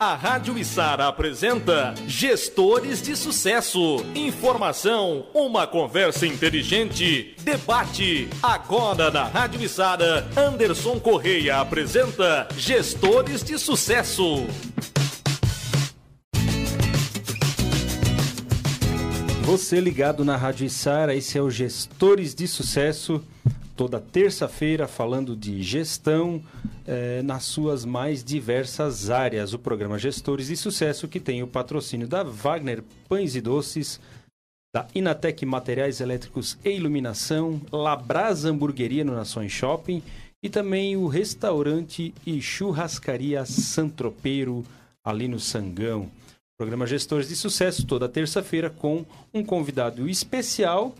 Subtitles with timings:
[0.00, 3.96] A Rádio Içara apresenta Gestores de Sucesso.
[4.14, 8.28] Informação, uma conversa inteligente, debate.
[8.40, 14.46] Agora na Rádio Içara, Anderson Correia apresenta Gestores de Sucesso.
[19.42, 23.20] Você ligado na Rádio Içara, esse é o Gestores de Sucesso
[23.78, 26.42] toda terça-feira falando de gestão
[26.84, 29.54] eh, nas suas mais diversas áreas.
[29.54, 34.00] O programa Gestores de Sucesso que tem o patrocínio da Wagner Pães e Doces,
[34.74, 40.02] da Inatec Materiais Elétricos e Iluminação, Labrasa Hamburgueria no Nações Shopping
[40.42, 44.64] e também o restaurante e churrascaria Santropeiro
[45.04, 46.10] ali no Sangão.
[46.58, 50.96] Programa Gestores de Sucesso toda terça-feira com um convidado especial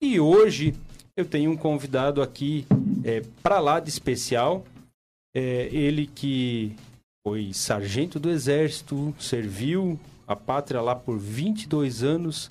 [0.00, 0.74] e hoje
[1.16, 2.66] eu tenho um convidado aqui
[3.04, 4.64] é, para lá de especial.
[5.34, 6.76] É, ele que
[7.26, 12.50] foi sargento do Exército, serviu a pátria lá por 22 anos,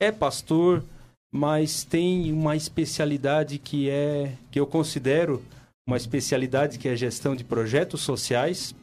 [0.00, 0.84] é pastor,
[1.32, 5.42] mas tem uma especialidade que é que eu considero
[5.86, 8.74] uma especialidade que é gestão de projetos sociais.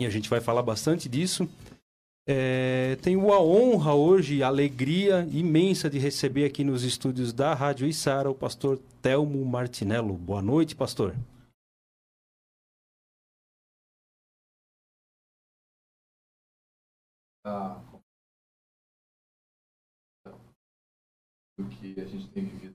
[0.00, 1.48] E a gente vai falar bastante disso.
[2.28, 7.86] É, tenho a honra hoje, a alegria imensa de receber aqui nos estúdios da Rádio
[7.86, 10.14] Içara o pastor Telmo Martinello.
[10.14, 11.14] Boa noite, pastor.
[17.44, 17.80] Ah,
[21.56, 22.74] do que a gente tem vivido.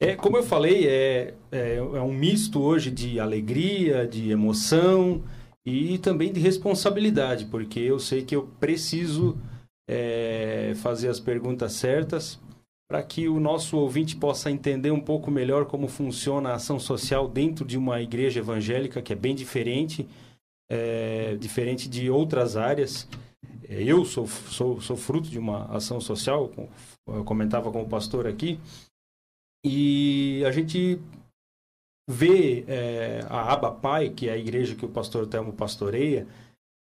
[0.00, 5.24] É, como eu falei, é, é, é um misto hoje de alegria, de emoção,
[5.68, 9.36] e também de responsabilidade, porque eu sei que eu preciso
[9.88, 12.40] é, fazer as perguntas certas
[12.90, 17.28] para que o nosso ouvinte possa entender um pouco melhor como funciona a ação social
[17.28, 20.08] dentro de uma igreja evangélica, que é bem diferente,
[20.70, 23.06] é, diferente de outras áreas.
[23.68, 26.50] É, eu sou, sou, sou fruto de uma ação social,
[27.06, 28.58] eu comentava com o pastor aqui,
[29.62, 30.98] e a gente
[32.08, 36.26] vê é, a Aba Pai, que é a igreja que o pastor Telmo pastoreia,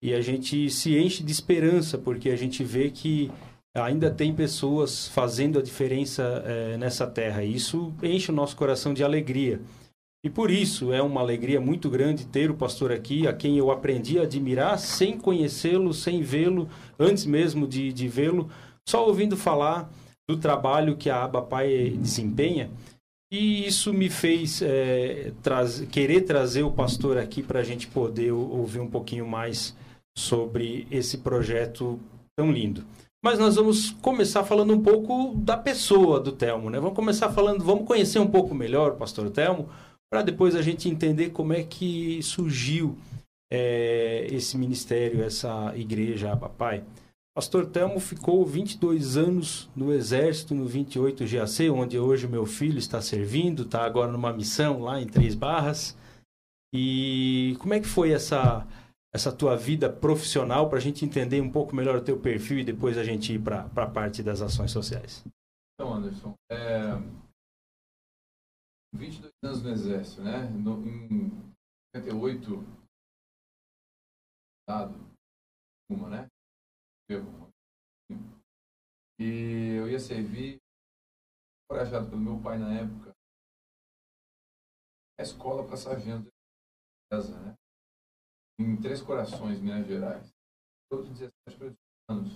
[0.02, 3.30] e a gente se enche de esperança, porque a gente vê que
[3.74, 7.44] ainda tem pessoas fazendo a diferença é, nessa terra.
[7.44, 9.60] E isso enche o nosso coração de alegria.
[10.24, 13.70] E por isso é uma alegria muito grande ter o pastor aqui, a quem eu
[13.70, 18.50] aprendi a admirar sem conhecê-lo, sem vê-lo, antes mesmo de, de vê-lo,
[18.88, 19.90] só ouvindo falar
[20.28, 22.70] do trabalho que a Aba Pai desempenha.
[23.32, 25.32] E isso me fez é,
[25.90, 29.76] querer trazer o pastor aqui para a gente poder ouvir um pouquinho mais
[30.18, 31.98] sobre esse projeto
[32.36, 32.84] tão lindo.
[33.22, 36.80] Mas nós vamos começar falando um pouco da pessoa do Telmo, né?
[36.80, 39.68] Vamos começar falando, vamos conhecer um pouco melhor o pastor Telmo,
[40.10, 42.96] para depois a gente entender como é que surgiu
[43.52, 46.82] é, esse ministério, essa igreja, papai.
[47.40, 53.00] Pastor Telmo ficou 22 anos no Exército, no 28 GAC, onde hoje meu filho está
[53.00, 55.96] servindo, está agora numa missão lá em Três Barras.
[56.70, 58.68] E como é que foi essa,
[59.10, 62.64] essa tua vida profissional para a gente entender um pouco melhor o teu perfil e
[62.64, 65.24] depois a gente ir para a parte das ações sociais?
[65.72, 66.92] Então, Anderson, é...
[68.94, 70.42] 22 anos no Exército, né?
[70.50, 71.30] No, em
[71.96, 72.66] 58,
[75.90, 76.29] uma, né?
[79.18, 80.58] E eu ia servir,
[81.64, 83.12] encorajado pelo meu pai na época,
[85.18, 86.30] a escola para sargento
[87.10, 87.56] né?
[88.60, 90.32] Em Três Corações, Minas Gerais.
[90.88, 91.74] Todos 17 para
[92.08, 92.32] anos.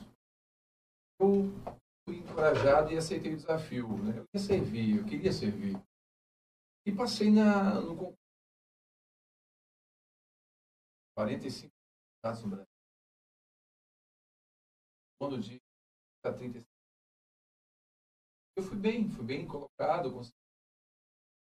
[1.21, 1.45] Eu
[2.05, 3.87] fui encorajado e aceitei o desafio.
[4.03, 4.19] Né?
[4.19, 5.77] Eu ia servir, eu queria servir.
[6.85, 8.19] E passei na, no concurso.
[11.17, 11.73] 45
[12.19, 12.74] estados no Brasil
[15.17, 15.61] segundo dia,
[16.23, 16.65] 35.
[18.57, 20.21] Eu fui bem, fui bem colocado,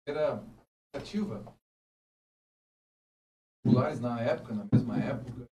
[0.07, 0.43] era
[0.95, 1.57] ativa.
[3.65, 5.47] Populares na época, na mesma época.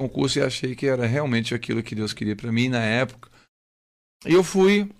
[0.00, 3.30] Concurso e achei que era realmente aquilo que Deus queria para mim na época.
[4.26, 4.90] E eu fui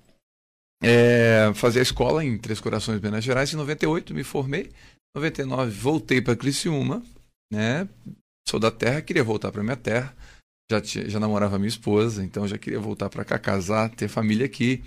[0.83, 3.53] é, fazer a escola em Três Corações, Minas Gerais.
[3.53, 4.67] Em 98 me formei.
[4.67, 7.03] Em 99 voltei para Criciúma,
[7.53, 7.89] né?
[8.47, 10.17] Sou da terra, queria voltar para minha terra
[10.71, 14.47] já, tinha, já namorava minha esposa, então já queria voltar para cá, casar, ter família
[14.47, 14.83] aqui.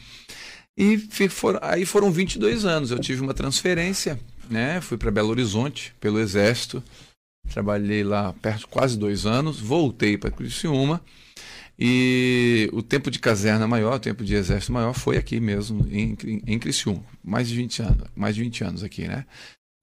[0.77, 0.97] E
[1.29, 2.91] for, aí foram 22 anos.
[2.91, 4.19] Eu tive uma transferência,
[4.49, 4.79] né?
[4.81, 6.83] Fui para Belo Horizonte pelo Exército.
[7.51, 9.59] Trabalhei lá perto quase dois anos.
[9.59, 11.01] Voltei para Criciúma.
[11.83, 16.15] E o tempo de caserna maior, o tempo de exército maior foi aqui mesmo, em,
[16.45, 17.03] em Criciúma.
[17.23, 19.25] Mais de 20 anos, mais de 20 anos aqui, né?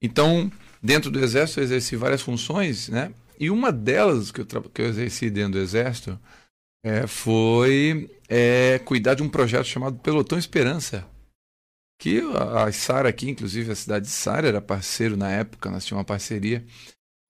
[0.01, 0.51] Então,
[0.81, 3.11] dentro do exército eu exerci várias funções, né?
[3.39, 6.19] E uma delas que eu, que eu exerci dentro do Exército
[6.85, 11.07] é, foi é, cuidar de um projeto chamado Pelotão Esperança.
[12.01, 16.01] Que a, Sara aqui, inclusive a cidade de Sara, era parceiro na época, nós tínhamos
[16.01, 16.65] uma parceria.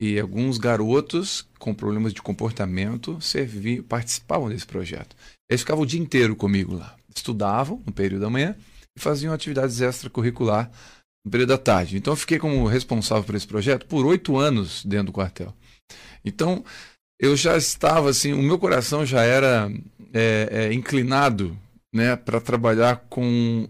[0.01, 5.17] E alguns garotos com problemas de comportamento serviam, participavam desse projeto.
[5.51, 6.97] Eles ficavam o dia inteiro comigo lá.
[7.15, 8.57] Estudavam no período da manhã
[8.97, 10.71] e faziam atividades extracurricular
[11.25, 11.97] no período da tarde.
[11.97, 15.53] Então eu fiquei como responsável por esse projeto por oito anos dentro do quartel.
[16.29, 16.65] Então
[17.21, 19.71] eu já estava assim, o meu coração já era
[20.13, 21.57] é, é, inclinado
[21.93, 23.69] né, para trabalhar com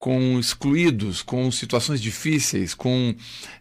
[0.00, 3.14] com excluídos, com situações difíceis, com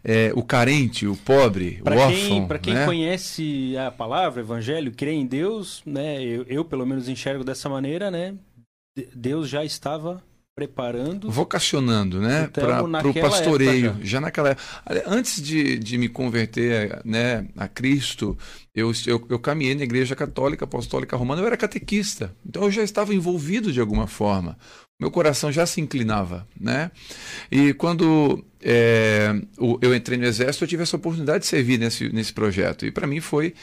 [0.04, 2.48] é, o carente, o pobre, pra o órfão.
[2.48, 2.86] Para quem né?
[2.86, 6.24] conhece a palavra, o evangelho, crê em Deus, né?
[6.24, 8.36] Eu, eu, pelo menos enxergo dessa maneira, né?
[9.16, 10.24] Deus já estava
[10.58, 11.30] preparando.
[11.30, 12.50] Vocacionando, né?
[12.52, 13.96] Para o pastoreio.
[14.00, 14.06] Já.
[14.06, 15.04] já naquela época.
[15.06, 18.36] Antes de, de me converter né, a Cristo,
[18.74, 22.36] eu, eu, eu caminhei na igreja católica, apostólica romana, eu era catequista.
[22.44, 24.58] Então eu já estava envolvido de alguma forma.
[25.00, 26.90] Meu coração já se inclinava, né?
[27.52, 29.32] E quando é,
[29.80, 32.84] eu entrei no exército, eu tive essa oportunidade de servir nesse, nesse projeto.
[32.84, 33.54] E para mim foi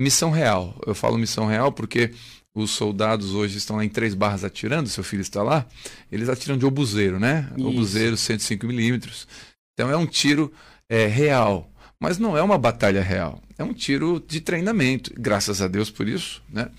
[0.00, 0.80] missão real.
[0.86, 2.12] Eu falo missão real porque
[2.54, 5.66] os soldados hoje estão lá em Três Barras atirando, seu filho está lá,
[6.10, 7.50] eles atiram de obuseiro, né?
[7.56, 7.66] Isso.
[7.66, 9.26] Obuseiro 105 milímetros.
[9.72, 10.52] Então é um tiro
[10.88, 11.68] é, real,
[11.98, 13.42] mas não é uma batalha real.
[13.58, 16.70] É um tiro de treinamento, graças a Deus por isso, né?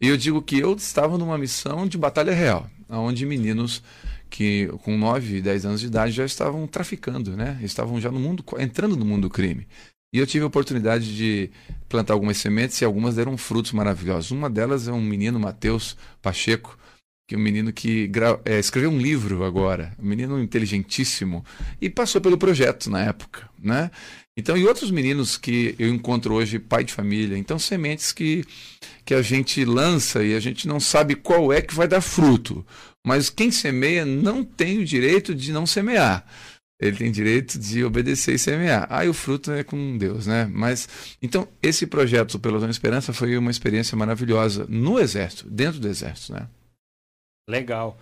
[0.00, 3.82] E eu digo que eu estava numa missão de batalha real, onde meninos
[4.28, 7.60] que com 9, 10 anos de idade já estavam traficando, né?
[7.62, 9.66] Estavam já no mundo, entrando no mundo do crime.
[10.12, 11.50] E eu tive a oportunidade de
[11.88, 14.30] plantar algumas sementes e algumas deram frutos maravilhosos.
[14.30, 16.78] Uma delas é um menino, Matheus Pacheco,
[17.26, 18.10] que é um menino que
[18.44, 21.42] é, escreveu um livro agora, um menino inteligentíssimo,
[21.80, 23.90] e passou pelo projeto na época, né?
[24.36, 27.36] Então, e outros meninos que eu encontro hoje, pai de família.
[27.38, 28.44] Então, sementes que,
[29.04, 32.66] que a gente lança e a gente não sabe qual é que vai dar fruto.
[33.06, 36.24] Mas quem semeia não tem o direito de não semear
[36.82, 38.86] ele tem direito de obedecer e semear.
[38.90, 40.50] Aí o fruto é com Deus, né?
[40.52, 45.86] Mas então esse projeto pelo Dona Esperança foi uma experiência maravilhosa no exército, dentro do
[45.86, 46.48] exército, né?
[47.48, 47.96] Legal.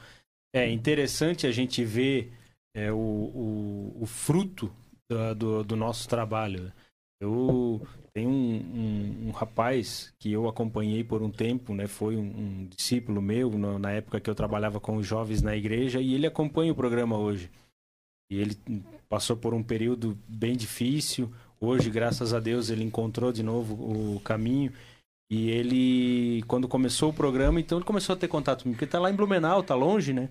[0.55, 2.33] É interessante a gente ver
[2.75, 4.73] é, o, o, o, fruto
[5.09, 6.73] do, do, do, nosso trabalho.
[7.21, 11.87] Eu tenho um, um, um, rapaz que eu acompanhei por um tempo, né?
[11.87, 16.01] Foi um, um discípulo meu na época que eu trabalhava com os jovens na igreja
[16.01, 17.51] e ele acompanha o programa hoje.
[18.31, 18.57] E ele
[19.09, 21.31] passou por um período bem difícil.
[21.61, 24.73] Hoje, graças a Deus, ele encontrou de novo o caminho.
[25.31, 28.99] E ele, quando começou o programa, então ele começou a ter contato comigo, porque tá
[28.99, 30.29] lá em Blumenau, tá longe, né?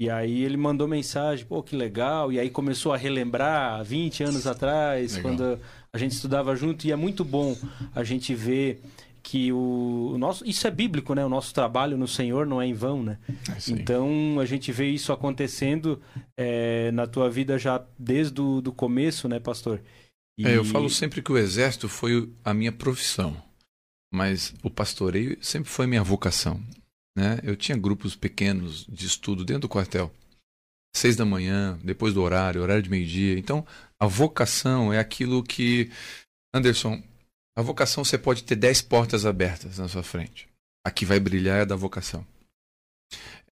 [0.00, 2.32] E aí ele mandou mensagem, pô, que legal.
[2.32, 5.30] E aí começou a relembrar 20 anos atrás, legal.
[5.30, 5.60] quando
[5.92, 6.86] a gente estudava junto.
[6.86, 7.56] E é muito bom
[7.94, 8.82] a gente ver
[9.22, 11.24] que o, nosso isso é bíblico né?
[11.24, 13.18] O nosso trabalho no Senhor não é em vão né?
[13.28, 16.02] É então a gente vê isso acontecendo
[16.36, 19.80] é, na tua vida já desde o do começo né pastor?
[20.38, 20.46] E...
[20.46, 23.36] é, eu falo sempre que o exército foi a minha profissão
[24.12, 26.60] mas o pastoreio sempre foi minha vocação
[27.16, 27.38] né?
[27.42, 30.10] Eu tinha grupos pequenos de estudo dentro do quartel.
[30.96, 33.64] Seis da manhã depois do horário horário de meio dia então
[34.00, 35.90] a vocação é aquilo que
[36.54, 37.02] Anderson
[37.56, 40.48] a vocação você pode ter dez portas abertas na sua frente.
[40.84, 42.26] A que vai brilhar é a da vocação.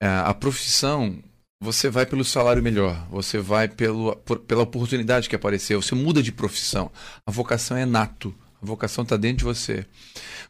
[0.01, 1.23] É, a profissão,
[1.61, 6.23] você vai pelo salário melhor, você vai pelo, por, pela oportunidade que apareceu, você muda
[6.23, 6.91] de profissão.
[7.27, 9.87] A vocação é nato, a vocação está dentro de você.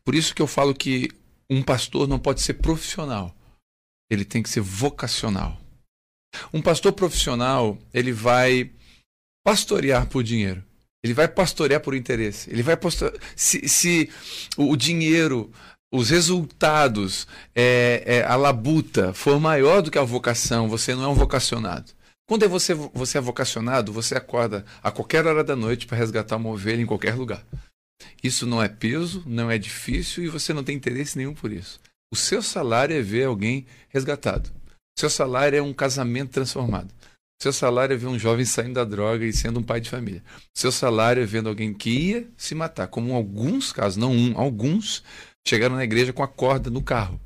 [0.05, 1.11] Por isso que eu falo que
[1.51, 3.35] um pastor não pode ser profissional,
[4.09, 5.61] ele tem que ser vocacional.
[6.53, 8.71] Um pastor profissional, ele vai
[9.45, 10.63] pastorear por dinheiro.
[11.03, 12.51] Ele vai pastorear por interesse.
[12.51, 13.21] Ele vai pastorear.
[13.35, 14.11] Se, se
[14.57, 15.51] o dinheiro,
[15.93, 21.09] os resultados, é, é, a labuta for maior do que a vocação, você não é
[21.09, 21.93] um vocacionado.
[22.29, 26.37] Quando é você, você é vocacionado, você acorda a qualquer hora da noite para resgatar
[26.37, 27.45] uma ovelha em qualquer lugar.
[28.23, 31.81] Isso não é peso, não é difícil e você não tem interesse nenhum por isso.
[32.13, 34.49] O seu salário é ver alguém resgatado.
[34.97, 36.95] O seu salário é um casamento transformado.
[37.43, 40.23] Seu salário é ver um jovem saindo da droga e sendo um pai de família.
[40.55, 45.03] Seu salário é vendo alguém que ia se matar, como alguns casos, não um, alguns
[45.49, 47.19] chegaram na igreja com a corda no carro,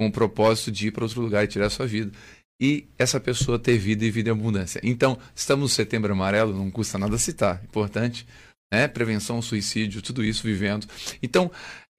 [0.00, 2.10] com o propósito de ir para outro lugar e tirar a sua vida.
[2.58, 4.80] E essa pessoa ter vida e vida em abundância.
[4.82, 8.26] Então, estamos no setembro amarelo, não custa nada citar, importante,
[8.72, 8.88] né?
[8.88, 10.86] Prevenção ao suicídio, tudo isso vivendo.
[11.22, 11.50] Então,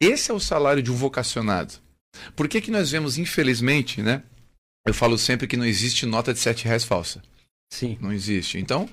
[0.01, 1.75] esse é o salário de um vocacionado.
[2.35, 4.23] Por que, que nós vemos, infelizmente, né?
[4.87, 7.21] Eu falo sempre que não existe nota de sete reais falsa.
[7.69, 7.97] Sim.
[7.99, 8.57] Não existe.
[8.57, 8.89] Então,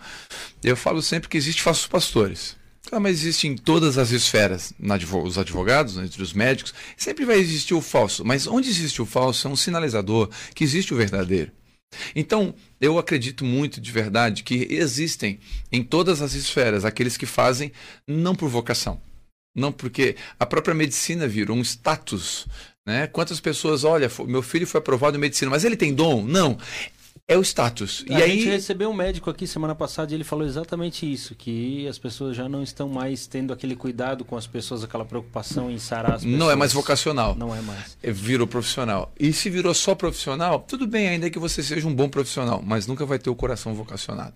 [0.63, 2.57] eu falo sempre que existe falsos pastores.
[2.93, 7.39] Ah, mas existe em todas as esferas, na os advogados, entre os médicos, sempre vai
[7.39, 8.25] existir o falso.
[8.25, 11.51] Mas onde existe o falso é um sinalizador que existe o verdadeiro.
[12.15, 15.39] Então, eu acredito muito de verdade que existem
[15.71, 17.73] em todas as esferas aqueles que fazem
[18.07, 19.01] não por vocação,
[19.55, 22.47] não porque a própria medicina virou um status.
[22.87, 23.07] Né?
[23.07, 26.23] Quantas pessoas, olha, meu filho foi aprovado em medicina, mas ele tem dom?
[26.23, 26.59] Não
[27.27, 28.05] é o status.
[28.11, 28.55] A e gente aí...
[28.55, 32.49] recebeu um médico aqui semana passada e ele falou exatamente isso, que as pessoas já
[32.49, 36.39] não estão mais tendo aquele cuidado com as pessoas, aquela preocupação em sarar as pessoas.
[36.39, 37.35] Não é mais vocacional.
[37.35, 37.97] Não é mais.
[38.03, 39.11] É, virou profissional.
[39.19, 42.87] E se virou só profissional, tudo bem, ainda que você seja um bom profissional, mas
[42.87, 44.35] nunca vai ter o coração vocacionado.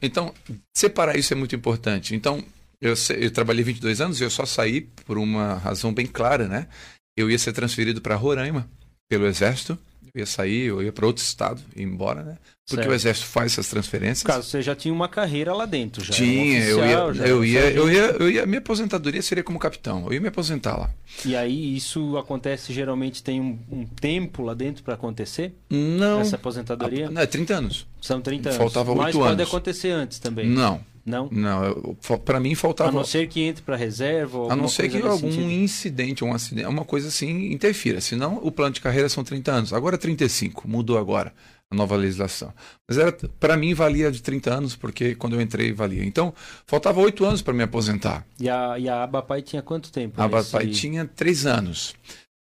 [0.00, 0.32] Então,
[0.74, 2.14] separar isso é muito importante.
[2.14, 2.42] Então,
[2.80, 6.66] eu, eu trabalhei 22 anos e eu só saí por uma razão bem clara, né?
[7.16, 8.68] Eu ia ser transferido para Roraima
[9.08, 9.78] pelo Exército
[10.14, 12.36] eu ia sair, eu ia para outro estado, ir embora, né?
[12.68, 12.90] Porque certo.
[12.90, 14.22] o exército faz essas transferências.
[14.22, 16.12] Caso você já tinha uma carreira lá dentro, já.
[16.12, 20.04] Tinha, oficial, eu, ia, eu, ia, eu, ia, eu ia, minha aposentadoria seria como capitão.
[20.06, 20.90] Eu ia me aposentar lá.
[21.24, 25.54] E aí isso acontece geralmente tem um, um tempo lá dentro para acontecer?
[25.70, 26.20] Não.
[26.20, 27.08] Essa aposentadoria?
[27.08, 27.86] A, não, é 30 anos.
[28.00, 28.58] São 30 anos.
[28.58, 29.28] Faltava 8 Mas anos.
[29.28, 30.46] pode acontecer antes também.
[30.46, 30.84] Não.
[31.04, 31.28] Não?
[31.30, 32.90] Não, para mim faltava.
[32.90, 34.38] A não ser que entre para reserva.
[34.38, 35.50] Ou a não ser que algum sentido.
[35.50, 38.00] incidente, um acidente, uma coisa assim interfira.
[38.00, 39.72] Senão o plano de carreira são 30 anos.
[39.72, 41.32] Agora 35, mudou agora
[41.72, 42.52] a nova legislação.
[42.86, 46.04] Mas era para mim valia de 30 anos, porque quando eu entrei valia.
[46.04, 46.32] Então,
[46.66, 48.24] faltava 8 anos para me aposentar.
[48.38, 50.20] E a, e a Abapai tinha quanto tempo?
[50.20, 51.94] A Abapai tinha 3 anos.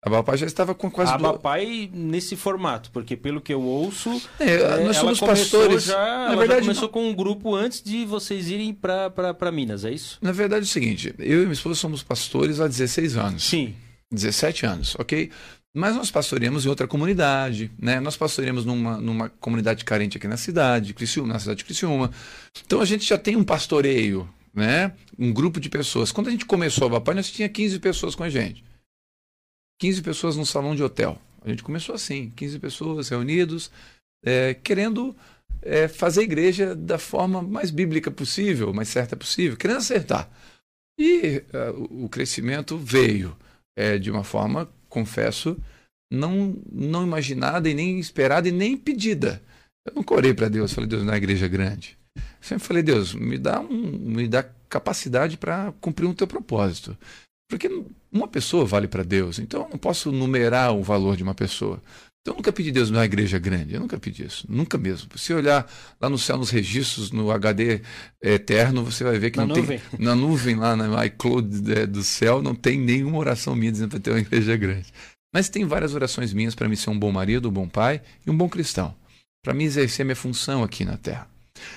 [0.01, 1.11] A Bapai já estava com quase.
[1.11, 4.21] A Bapai nesse formato, porque pelo que eu ouço.
[4.39, 5.83] É, é nós somos pastores.
[5.83, 6.89] Já, na verdade, já começou não...
[6.89, 10.17] com um grupo antes de vocês irem para Minas, é isso?
[10.21, 13.43] Na verdade é o seguinte: eu e minha esposa somos pastores há 16 anos.
[13.43, 13.75] Sim.
[14.11, 15.29] 17 anos, ok?
[15.75, 17.99] Mas nós pastoreamos em outra comunidade, né?
[17.99, 22.09] Nós pastoreamos numa, numa comunidade carente aqui na cidade, Criciúma, na cidade de Criciúma.
[22.65, 24.93] Então a gente já tem um pastoreio, né?
[25.17, 26.11] Um grupo de pessoas.
[26.11, 28.63] Quando a gente começou a Bapai, nós tinha 15 pessoas com a gente.
[29.79, 31.19] 15 pessoas num salão de hotel.
[31.41, 33.71] A gente começou assim, 15 pessoas reunidos,
[34.23, 35.15] é, querendo
[35.61, 40.29] é, fazer a igreja da forma mais bíblica possível, mais certa possível, querendo acertar.
[40.99, 43.35] E uh, o crescimento veio
[43.77, 45.57] é, de uma forma, confesso,
[46.11, 49.41] não, não imaginada e nem esperada e nem pedida.
[49.87, 51.97] Eu não corei para Deus, falei, Deus, na igreja grande.
[52.41, 56.97] Sempre falei, Deus, me dá, um, me dá capacidade para cumprir um teu propósito.
[57.49, 57.69] Porque
[58.11, 61.81] uma pessoa vale para Deus, então eu não posso numerar o valor de uma pessoa.
[62.21, 65.09] Então eu nunca pedi Deus numa igreja grande, eu nunca pedi isso, nunca mesmo.
[65.17, 65.65] Se olhar
[66.01, 67.81] lá no céu, nos registros, no HD
[68.21, 69.79] eterno, você vai ver que na não nuvem.
[69.79, 69.99] tem.
[70.05, 73.99] Na nuvem, lá na iCloud é, do céu, não tem nenhuma oração minha dizendo para
[73.99, 74.91] ter uma igreja grande.
[75.33, 78.29] Mas tem várias orações minhas para me ser um bom marido, um bom pai e
[78.29, 78.93] um bom cristão.
[79.43, 81.27] Para me exercer minha função aqui na terra.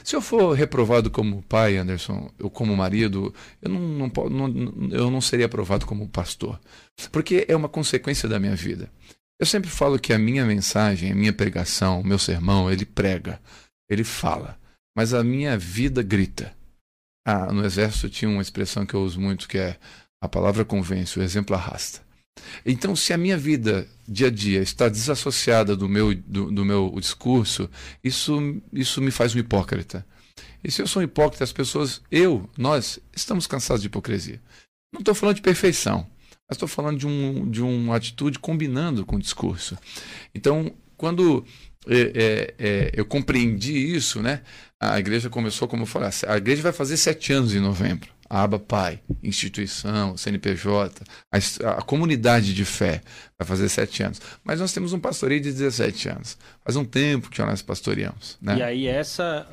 [0.05, 5.11] Se eu for reprovado como pai, Anderson, ou como marido, eu não, não, não, eu
[5.11, 6.61] não seria aprovado como pastor.
[7.11, 8.91] Porque é uma consequência da minha vida.
[9.41, 13.41] Eu sempre falo que a minha mensagem, a minha pregação, o meu sermão, ele prega,
[13.91, 14.59] ele fala.
[14.97, 16.55] Mas a minha vida grita.
[17.27, 19.79] Ah, no exército tinha uma expressão que eu uso muito que é
[20.23, 22.01] a palavra convence, o exemplo arrasta.
[22.65, 26.95] Então, se a minha vida dia a dia está desassociada do meu, do, do, meu
[26.99, 27.69] discurso,
[28.03, 30.07] isso, isso me faz um hipócrita.
[30.63, 34.41] E se eu sou um hipócrita, as pessoas, eu, nós, estamos cansados de hipocrisia.
[34.93, 36.07] Não estou falando de perfeição,
[36.49, 39.77] mas estou falando de, um, de uma atitude combinando com o discurso.
[40.35, 41.45] Então, quando
[41.89, 44.43] é, é, é, eu compreendi isso, né,
[44.79, 48.45] a igreja começou, como eu falei, a igreja vai fazer sete anos em novembro a
[48.45, 53.03] aba pai, instituição, CNPJ, a, a, comunidade de fé
[53.39, 54.23] vai fazer sete anos.
[54.43, 56.39] Mas nós temos um pastoreio de 17 anos.
[56.65, 58.39] Faz um tempo que nós pastoreamos.
[58.41, 58.57] Né?
[58.57, 59.47] E aí essa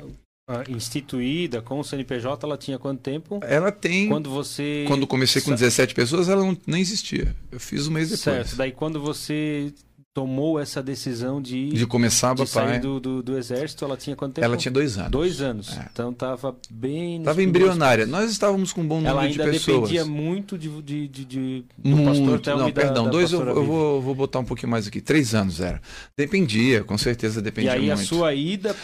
[0.66, 3.40] instituída com o CNPJ, ela tinha quanto tempo?
[3.42, 4.08] Ela tem.
[4.08, 4.86] Quando você.
[4.88, 7.36] Quando comecei com 17 pessoas, ela não, nem existia.
[7.52, 8.22] Eu fiz um mês depois.
[8.22, 8.56] Certo.
[8.56, 9.74] Daí quando você
[10.12, 14.16] tomou essa decisão de, de começar a de sair do, do, do, exército, ela tinha
[14.16, 14.44] quanto tempo?
[14.44, 15.10] Ela tinha dois anos.
[15.10, 15.76] Dois anos.
[15.76, 15.88] É.
[15.92, 17.20] Então estava bem.
[17.20, 18.06] Estava embrionária.
[18.06, 19.68] Nós estávamos com um bom número de pessoas.
[19.68, 22.08] Ela ainda dependia muito de, de, de, de do muito.
[22.08, 25.00] pastor Não, perdão, da, dois eu, eu vou, vou botar um pouquinho mais aqui.
[25.00, 25.80] Três anos era.
[26.16, 27.84] Dependia, com certeza dependia muito.
[27.84, 28.02] E aí muito.
[28.02, 28.74] a sua ida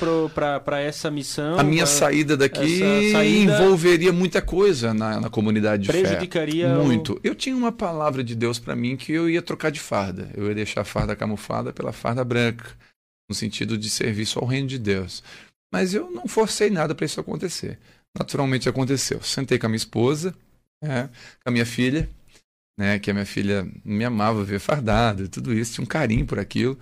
[0.63, 1.59] para essa missão.
[1.59, 2.79] A minha pra, saída daqui
[3.11, 6.69] saída envolveria muita coisa na, na comunidade de prejudicaria fé.
[6.69, 6.85] Prejudicaria.
[6.85, 7.15] Muito.
[7.15, 7.21] O...
[7.25, 10.31] Eu tinha uma palavra de Deus para mim que eu ia trocar de farda.
[10.37, 12.77] Eu ia deixar a farda camuflada pela farda branca,
[13.29, 15.23] no sentido de serviço ao reino de Deus.
[15.73, 17.79] Mas eu não forcei nada para isso acontecer.
[18.17, 19.21] Naturalmente aconteceu.
[19.23, 20.35] Sentei com a minha esposa,
[20.83, 21.09] né,
[21.43, 22.09] com a minha filha,
[22.79, 26.27] né, que a minha filha me amava ver fardado e tudo isso, tinha um carinho
[26.27, 26.79] por aquilo.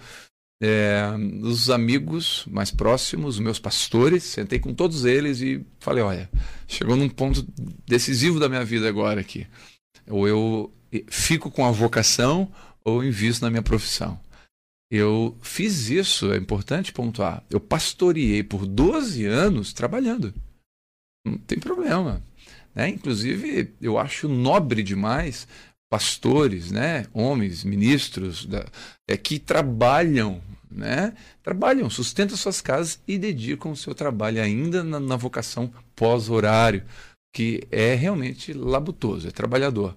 [0.62, 1.02] é,
[1.42, 6.30] os amigos mais próximos, os meus pastores, sentei com todos eles e falei: olha,
[6.66, 7.46] chegou num ponto
[7.86, 9.46] decisivo da minha vida agora aqui.
[10.08, 10.72] Ou eu
[11.08, 12.50] fico com a vocação
[12.84, 14.20] ou invisto na minha profissão.
[14.90, 17.42] Eu fiz isso, é importante pontuar.
[17.50, 20.32] Eu pastoreei por 12 anos trabalhando.
[21.26, 22.22] Não tem problema.
[22.74, 22.90] Né?
[22.90, 25.48] Inclusive, eu acho nobre demais
[25.90, 27.06] pastores, né?
[27.12, 28.66] homens, ministros, da,
[29.08, 31.14] é, que trabalham, né?
[31.42, 36.84] trabalham, sustentam suas casas e dedicam o seu trabalho ainda na, na vocação pós-horário,
[37.32, 39.96] que é realmente labutoso, é trabalhador.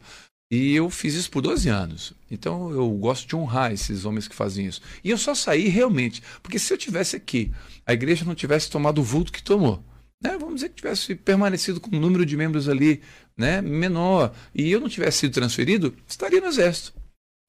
[0.49, 2.13] E eu fiz isso por 12 anos.
[2.31, 4.81] Então eu gosto de honrar esses homens que fazem isso.
[5.03, 7.51] E eu só saí realmente, porque se eu tivesse aqui,
[7.85, 9.83] a igreja não tivesse tomado o vulto que tomou,
[10.23, 10.37] né?
[10.39, 13.01] vamos dizer que tivesse permanecido com o número de membros ali
[13.37, 16.93] né, menor, e eu não tivesse sido transferido, estaria no exército.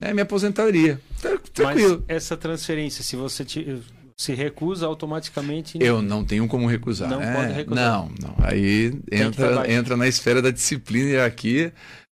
[0.01, 0.13] Né?
[0.13, 0.99] Me aposentaria.
[1.53, 2.03] Tranquilo.
[2.07, 3.81] Mas essa transferência, se você te,
[4.17, 5.77] se recusa automaticamente.
[5.81, 7.09] Eu não tenho como recusar.
[7.09, 7.91] Não é, pode recusar.
[7.91, 8.35] Não, não.
[8.39, 11.71] Aí entra, entra na esfera da disciplina e aqui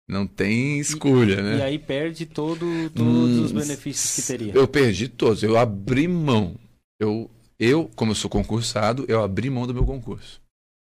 [0.09, 1.59] não tem escolha, e, né?
[1.59, 4.53] E aí perde todo, todos hum, os benefícios que teria.
[4.55, 5.43] Eu perdi todos.
[5.43, 6.57] Eu abri mão.
[7.01, 10.41] Eu, eu, como eu sou concursado, eu abri mão do meu concurso.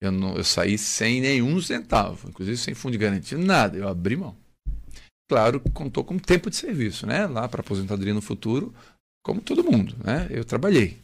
[0.01, 3.77] Eu, não, eu saí sem nenhum centavo, inclusive sem fundo de garantia, nada.
[3.77, 4.35] Eu abri mão.
[5.29, 7.25] Claro, contou com tempo de serviço, né?
[7.25, 8.73] Lá para aposentadoria no futuro,
[9.23, 10.27] como todo mundo, né?
[10.29, 10.97] Eu trabalhei,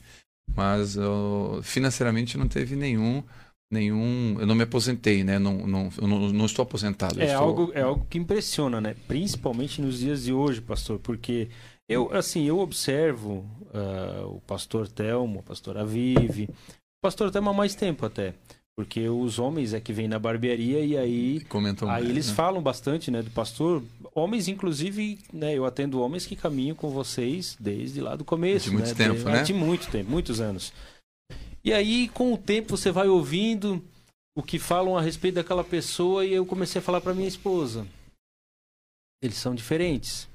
[0.56, 3.24] mas eu, financeiramente não teve nenhum
[3.72, 4.38] nenhum.
[4.40, 5.38] Eu não me aposentei, né?
[5.38, 7.22] Não, não, não, não estou aposentado.
[7.22, 7.42] É, estou...
[7.42, 8.96] algo, é algo que impressiona, né?
[9.08, 11.50] Principalmente nos dias de hoje, pastor, porque
[11.88, 17.54] eu, assim, eu observo uh, o pastor Telmo, o pastor Avive, o pastor Telmo há
[17.54, 18.34] mais tempo até.
[18.76, 22.34] Porque os homens é que vêm na barbearia e aí, Comentam aí mais, eles né?
[22.34, 23.84] falam bastante, né, do pastor.
[24.16, 28.70] Homens, inclusive, né, eu atendo homens que caminham com vocês desde lá do começo.
[28.70, 29.44] De muito né, tempo, de, né?
[29.44, 30.72] De muito tempo, muitos anos.
[31.64, 33.84] E aí, com o tempo, você vai ouvindo
[34.36, 37.86] o que falam a respeito daquela pessoa e eu comecei a falar para minha esposa.
[39.22, 40.30] Eles são diferentes.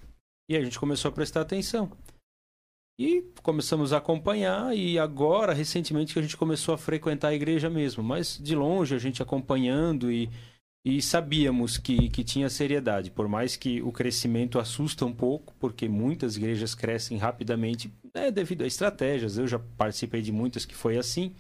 [0.49, 1.91] E a gente começou a prestar atenção.
[2.99, 7.69] E começamos a acompanhar e agora, recentemente, que a gente começou a frequentar a igreja
[7.71, 8.05] mesmo.
[8.05, 10.31] Mas de longe, a gente acompanhando e,
[10.85, 13.11] e sabíamos que, que tinha seriedade.
[13.11, 18.63] Por mais que o crescimento assusta um pouco, porque muitas igrejas crescem rapidamente né, devido
[18.63, 19.39] a estratégias.
[19.39, 21.35] Eu já participei de muitas que foi assim.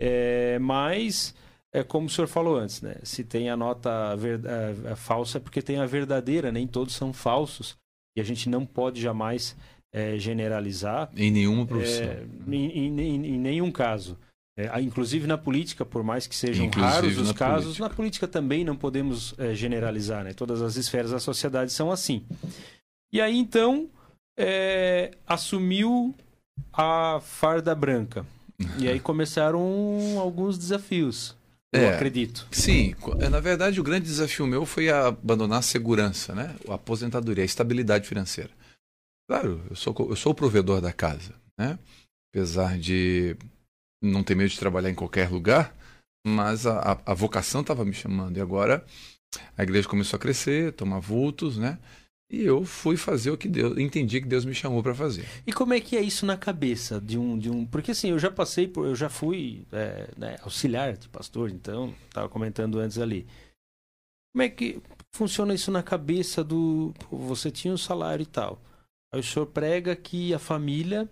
[0.00, 1.34] É, mas,
[1.74, 2.96] é como o senhor falou antes, né?
[3.02, 6.94] Se tem a nota ver, a, a falsa é porque tem a verdadeira, nem todos
[6.94, 7.76] são falsos.
[8.16, 9.56] E a gente não pode jamais
[9.92, 11.10] é, generalizar.
[11.16, 12.06] Em nenhuma profissão.
[12.06, 14.16] É, em, em, em, em, nenhum caso.
[14.58, 17.88] É, inclusive na política, por mais que sejam Inclusive raros os casos, política.
[17.88, 20.24] na política também não podemos é, generalizar.
[20.24, 20.32] Né?
[20.32, 22.24] Todas as esferas da sociedade são assim.
[23.12, 23.88] E aí, então,
[24.38, 26.14] é, assumiu
[26.72, 28.24] a farda branca.
[28.78, 29.60] E aí começaram
[30.18, 31.36] alguns desafios,
[31.70, 31.94] eu É.
[31.94, 32.48] acredito.
[32.50, 36.56] Sim, é, na verdade o grande desafio meu foi abandonar a segurança, né?
[36.66, 38.50] A aposentadoria, a estabilidade financeira.
[39.28, 41.78] Claro, eu sou, eu sou o provedor da casa, né?
[42.32, 43.36] Apesar de
[44.06, 45.74] não ter medo de trabalhar em qualquer lugar,
[46.26, 48.36] mas a, a- a vocação estava me chamando.
[48.36, 48.84] E agora
[49.56, 51.78] a igreja começou a crescer, tomar vultos, né?
[52.28, 55.24] E eu fui fazer o que Deus, entendi que Deus me chamou para fazer.
[55.46, 57.64] E como é que é isso na cabeça de um, de um...
[57.64, 58.84] Porque assim, eu já passei por...
[58.84, 63.24] Eu já fui é, né, auxiliar de pastor, então, estava comentando antes ali.
[64.34, 64.82] Como é que
[65.14, 66.92] funciona isso na cabeça do...
[67.12, 68.60] Você tinha um salário e tal.
[69.14, 71.08] Aí o senhor prega que a família,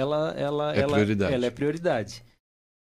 [0.00, 1.34] ela, ela, É ela, prioridade.
[1.34, 2.24] ela é prioridade.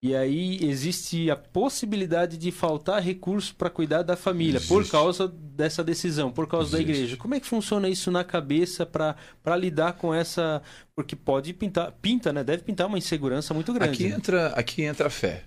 [0.02, 4.92] E aí existe a possibilidade de faltar recurso para cuidar da família por Existe.
[4.94, 6.92] causa dessa decisão, por causa da Existe.
[7.02, 7.18] igreja.
[7.18, 10.62] Como é que funciona isso na cabeça para lidar com essa.
[10.96, 11.92] Porque pode pintar.
[12.02, 12.46] Pinta, né?
[12.46, 13.92] Deve pintar uma insegurança muito grande.
[13.94, 14.16] Aqui né?
[14.16, 15.44] entra, aqui entra a fé.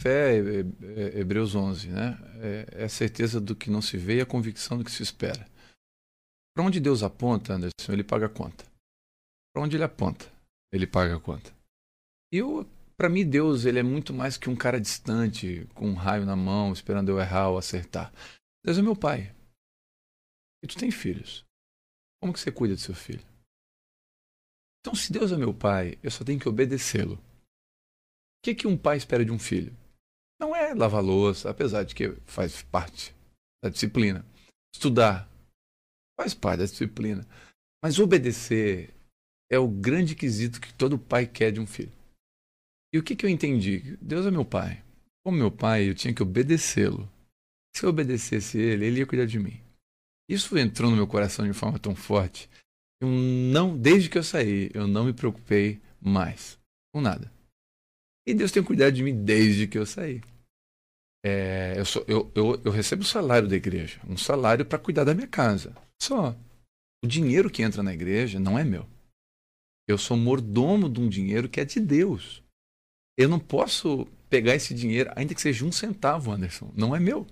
[0.00, 2.18] Fé é, é- é Hebreus 11, né?
[2.40, 5.02] É, é a certeza do que não se vê e a convicção do que se
[5.02, 5.46] espera.
[6.56, 8.64] Para onde Deus aponta, Anderson, ele paga a conta.
[9.52, 10.24] Para onde ele aponta,
[10.72, 11.54] ele paga a conta.
[12.32, 16.24] Eu, para mim, Deus, ele é muito mais que um cara distante, com um raio
[16.24, 18.12] na mão, esperando eu errar ou acertar.
[18.64, 19.34] Deus é meu pai.
[20.62, 21.44] E tu tem filhos.
[22.20, 23.24] Como que você cuida do seu filho?
[24.80, 27.14] Então, se Deus é meu pai, eu só tenho que obedecê-lo.
[27.14, 29.76] O que, que um pai espera de um filho?
[30.40, 33.14] Não é lavar louça, apesar de que faz parte
[33.62, 34.24] da disciplina.
[34.74, 35.28] Estudar
[36.18, 37.26] faz parte da disciplina.
[37.82, 38.94] Mas obedecer
[39.50, 41.92] é o grande quesito que todo pai quer de um filho.
[42.92, 43.96] E o que, que eu entendi?
[44.00, 44.82] Deus é meu pai.
[45.24, 47.10] Como meu pai, eu tinha que obedecê-lo.
[47.76, 49.60] Se eu obedecesse ele, ele ia cuidar de mim.
[50.28, 52.48] Isso entrou no meu coração de forma tão forte
[53.00, 56.58] eu não, desde que eu saí, eu não me preocupei mais
[56.92, 57.32] com nada.
[58.26, 60.20] E Deus tem cuidado de mim desde que eu saí.
[61.24, 65.04] É, eu, sou, eu, eu, eu recebo o salário da igreja, um salário para cuidar
[65.04, 65.74] da minha casa.
[66.00, 66.36] Só.
[67.02, 68.86] O dinheiro que entra na igreja não é meu.
[69.88, 72.42] Eu sou mordomo de um dinheiro que é de Deus.
[73.18, 76.72] Eu não posso pegar esse dinheiro, ainda que seja um centavo, Anderson.
[76.76, 77.26] Não é meu.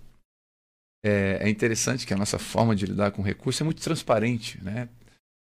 [1.05, 4.89] É, é interessante que a nossa forma de lidar com recursos é muito transparente, né?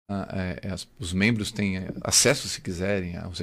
[0.10, 3.42] É, é, os membros têm acesso, se quiserem, aos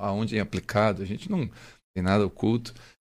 [0.00, 1.02] aonde é aplicado.
[1.02, 1.48] A gente não
[1.94, 2.74] tem nada oculto.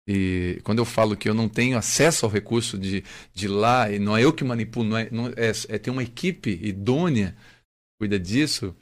[0.07, 3.99] E quando eu falo que eu não tenho acesso ao recurso de, de lá, e
[3.99, 5.53] não é eu que manipulo, não é, não é,
[5.89, 8.77] é uma equipe idônea que cuida disso,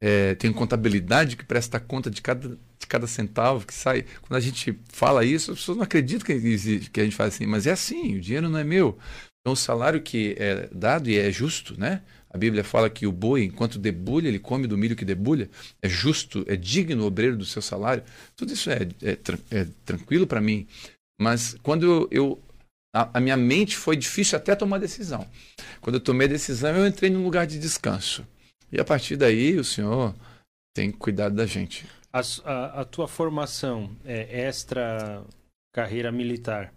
[0.00, 4.04] é, tem contabilidade que presta conta de cada, de cada centavo que sai.
[4.22, 7.34] Quando a gente fala isso, as pessoas não acreditam que, existe, que a gente faz
[7.34, 8.98] assim, mas é assim, o dinheiro não é meu.
[9.40, 12.02] Então o salário que é dado e é justo, né?
[12.28, 15.48] A Bíblia fala que o boi, enquanto debulha, ele come do milho que debulha.
[15.80, 18.02] É justo, é digno o obreiro do seu salário.
[18.36, 19.18] Tudo isso é, é,
[19.50, 20.66] é tranquilo para mim.
[21.18, 22.38] Mas quando eu,
[22.94, 25.26] a, a, minha mente foi difícil até tomar decisão.
[25.80, 28.26] Quando eu tomei a decisão, eu entrei num lugar de descanso.
[28.76, 30.14] E a partir daí, o Senhor
[30.74, 31.86] tem cuidado da gente.
[32.12, 35.24] A, a, a tua formação é extra
[35.72, 36.72] carreira militar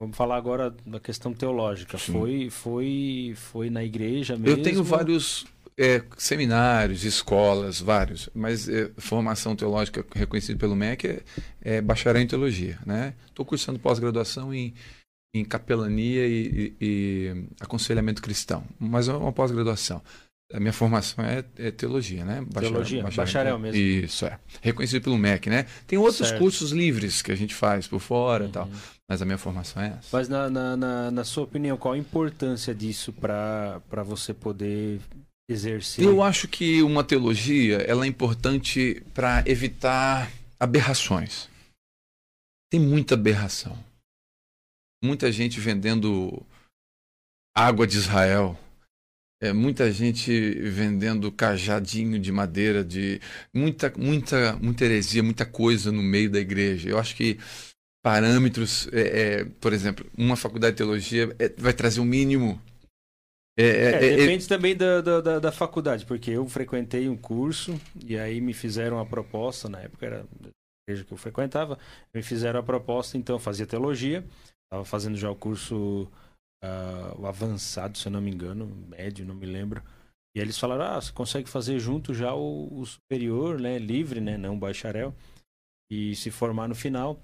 [0.00, 1.98] Vamos falar agora da questão teológica.
[1.98, 4.60] Foi, foi, foi na igreja mesmo?
[4.60, 5.44] Eu tenho vários
[5.76, 11.22] é, seminários, escolas, vários, mas é, formação teológica reconhecida pelo MEC é,
[11.62, 13.12] é bacharel em teologia, né?
[13.26, 14.72] Estou cursando pós-graduação em,
[15.34, 20.00] em capelania e, e, e, aconselhamento cristão, mas é uma pós-graduação.
[20.52, 22.40] A minha formação é, é teologia, né?
[22.40, 23.78] Bacharel, teologia, bacharel, bacharel, mesmo.
[23.78, 24.38] Isso, é.
[24.62, 25.66] Reconhecido pelo MEC, né?
[25.86, 26.38] Tem outros certo.
[26.38, 28.50] cursos livres que a gente faz por fora uhum.
[28.50, 28.70] e tal.
[29.06, 30.08] Mas a minha formação é essa.
[30.10, 35.00] Mas na, na, na, na sua opinião, qual a importância disso para você poder
[35.50, 36.04] exercer?
[36.04, 41.48] Eu acho que uma teologia ela é importante para evitar aberrações.
[42.70, 43.78] Tem muita aberração.
[45.04, 46.42] Muita gente vendendo
[47.54, 48.58] água de Israel
[49.40, 50.30] é, muita gente
[50.68, 53.20] vendendo cajadinho de madeira, de
[53.54, 56.88] muita, muita, muita heresia, muita coisa no meio da igreja.
[56.88, 57.38] Eu acho que
[58.02, 62.60] parâmetros, é, é, por exemplo, uma faculdade de teologia é, vai trazer o um mínimo.
[63.56, 68.40] É, é, depende também da, da, da, faculdade, porque eu frequentei um curso e aí
[68.40, 70.48] me fizeram a proposta, na época era a
[70.88, 71.76] igreja que eu frequentava,
[72.14, 74.24] me fizeram a proposta, então eu fazia teologia,
[74.64, 76.08] estava fazendo já o curso
[76.64, 79.82] uh, o avançado, se eu não me engano, médio, não me lembro.
[80.36, 84.36] E eles falaram: ah, você consegue fazer junto já o, o superior, né, livre, né,
[84.36, 85.14] não bacharel,
[85.90, 87.20] e se formar no final.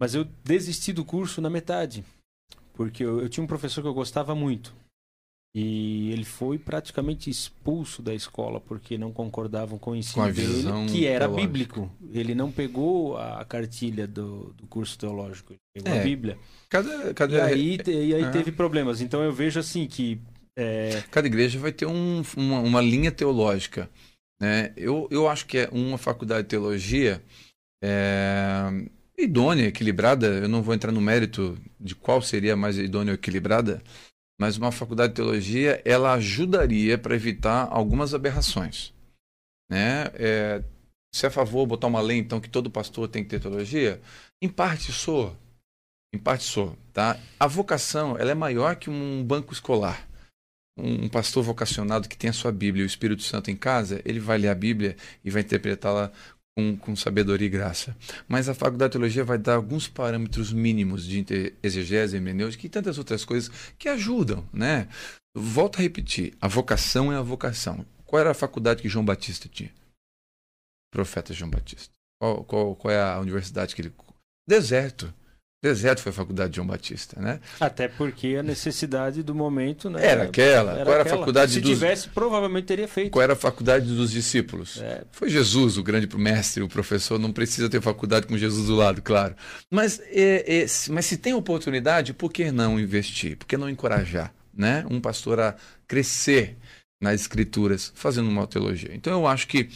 [0.00, 2.04] Mas eu desisti do curso na metade,
[2.74, 4.74] porque eu, eu tinha um professor que eu gostava muito.
[5.56, 10.90] E ele foi praticamente expulso da escola porque não concordavam com o ensino com dele,
[10.90, 11.46] que era teológica.
[11.46, 11.92] bíblico.
[12.12, 16.00] Ele não pegou a cartilha do, do curso teológico, ele pegou é.
[16.00, 16.38] a Bíblia.
[16.68, 17.36] Cada, cada...
[17.36, 18.30] E aí, e aí é.
[18.30, 19.00] teve problemas.
[19.00, 20.20] Então eu vejo assim que.
[20.58, 21.02] É...
[21.10, 23.88] Cada igreja vai ter um, uma, uma linha teológica.
[24.40, 24.72] Né?
[24.76, 27.22] Eu, eu acho que é uma faculdade de teologia
[27.82, 28.70] é,
[29.16, 30.26] idônea, equilibrada.
[30.26, 33.82] Eu não vou entrar no mérito de qual seria mais idônea ou equilibrada,
[34.40, 38.92] mas uma faculdade de teologia ela ajudaria para evitar algumas aberrações.
[39.70, 40.10] Né?
[40.14, 40.62] É,
[41.14, 44.00] se é a favor botar uma lei então que todo pastor tem que ter teologia,
[44.42, 45.36] em parte sou,
[46.12, 47.18] em parte sou, tá?
[47.38, 50.08] A vocação ela é maior que um banco escolar.
[50.76, 54.18] Um pastor vocacionado que tem a sua Bíblia e o Espírito Santo em casa, ele
[54.18, 56.10] vai ler a Bíblia e vai interpretá-la
[56.56, 57.96] com, com, sabedoria e graça.
[58.28, 62.98] Mas a faculdade de teologia vai dar alguns parâmetros mínimos de exegese, hermenêutica e tantas
[62.98, 64.88] outras coisas que ajudam, né?
[65.36, 67.84] Volto a repetir, a vocação é a vocação.
[68.04, 69.72] Qual era a faculdade que João Batista tinha?
[70.92, 71.92] Profeta João Batista.
[72.20, 73.92] Qual, qual, qual é a universidade que ele...
[74.48, 75.12] Deserto.
[75.64, 77.40] Deserto foi a faculdade de João Batista, né?
[77.58, 80.06] Até porque a necessidade do momento, né?
[80.06, 80.72] Era aquela.
[80.72, 81.16] Era Qual era aquela.
[81.16, 81.70] a faculdade Se dos...
[81.70, 83.10] tivesse, provavelmente teria feito.
[83.10, 84.78] Qual era a faculdade dos discípulos?
[84.82, 85.04] É.
[85.10, 87.18] Foi Jesus, o grande mestre, o professor.
[87.18, 89.34] Não precisa ter faculdade com Jesus do lado, claro.
[89.70, 93.38] Mas, é, é, mas se tem oportunidade, por que não investir?
[93.38, 94.84] Por que não encorajar, né?
[94.90, 95.56] Um pastor a
[95.88, 96.58] crescer
[97.00, 98.90] nas escrituras, fazendo uma teologia.
[98.92, 99.70] Então eu acho que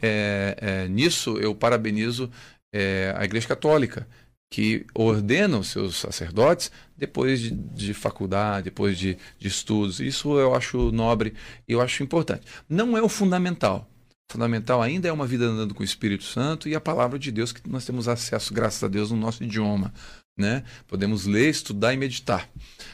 [0.00, 2.30] é, é, nisso eu parabenizo
[2.72, 4.06] é, a Igreja Católica
[4.54, 9.98] que ordenam seus sacerdotes depois de, de faculdade, depois de, de, estudos.
[9.98, 11.34] Isso eu acho nobre
[11.66, 12.46] e eu acho importante.
[12.68, 13.90] Não é o fundamental.
[14.30, 17.32] O fundamental ainda é uma vida andando com o Espírito Santo e a palavra de
[17.32, 19.92] Deus que nós temos acesso, graças a Deus, no nosso idioma.
[20.38, 20.62] Né?
[20.86, 22.48] Podemos ler, estudar e meditar.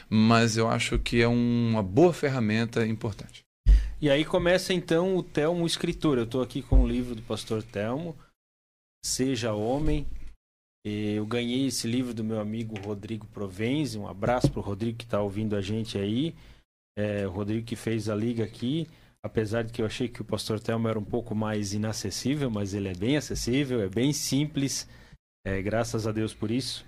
[0.09, 3.43] Mas eu acho que é uma boa ferramenta importante.
[4.01, 6.17] E aí começa então o Telmo escritor.
[6.17, 8.17] Eu estou aqui com o livro do pastor Telmo,
[9.05, 10.07] Seja Homem.
[10.83, 13.99] Eu ganhei esse livro do meu amigo Rodrigo Provenzi.
[13.99, 16.33] Um abraço para o Rodrigo que está ouvindo a gente aí.
[16.97, 18.87] É, o Rodrigo que fez a liga aqui.
[19.23, 22.73] Apesar de que eu achei que o pastor Telmo era um pouco mais inacessível, mas
[22.73, 24.89] ele é bem acessível, é bem simples.
[25.45, 26.83] É, graças a Deus por isso.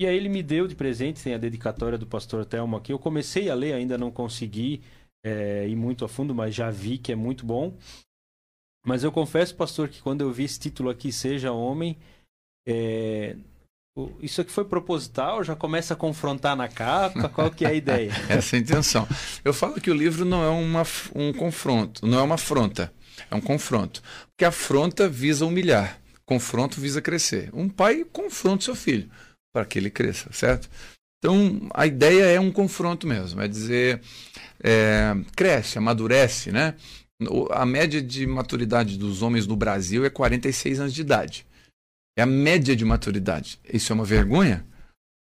[0.00, 2.92] E aí ele me deu de presente, tem a dedicatória do pastor Telmo aqui.
[2.92, 4.82] Eu comecei a ler, ainda não consegui
[5.24, 7.76] é, ir muito a fundo, mas já vi que é muito bom.
[8.84, 11.96] Mas eu confesso, pastor, que quando eu vi esse título aqui, Seja Homem,
[12.70, 13.34] é,
[14.20, 15.42] isso aqui foi proposital?
[15.42, 17.28] Já começa a confrontar na capa?
[17.30, 18.12] Qual que é a ideia?
[18.28, 19.08] Essa é a intenção.
[19.42, 20.82] Eu falo que o livro não é uma,
[21.14, 22.92] um confronto, não é uma afronta,
[23.30, 24.02] é um confronto.
[24.28, 27.48] Porque afronta visa humilhar, confronto visa crescer.
[27.54, 29.08] Um pai confronta seu filho
[29.52, 30.68] para que ele cresça, certo?
[31.18, 34.00] Então, a ideia é um confronto mesmo, é dizer,
[34.62, 36.74] é, cresce, amadurece, né?
[37.50, 41.47] A média de maturidade dos homens no Brasil é 46 anos de idade.
[42.18, 43.60] É a média de maturidade.
[43.72, 44.66] Isso é uma vergonha?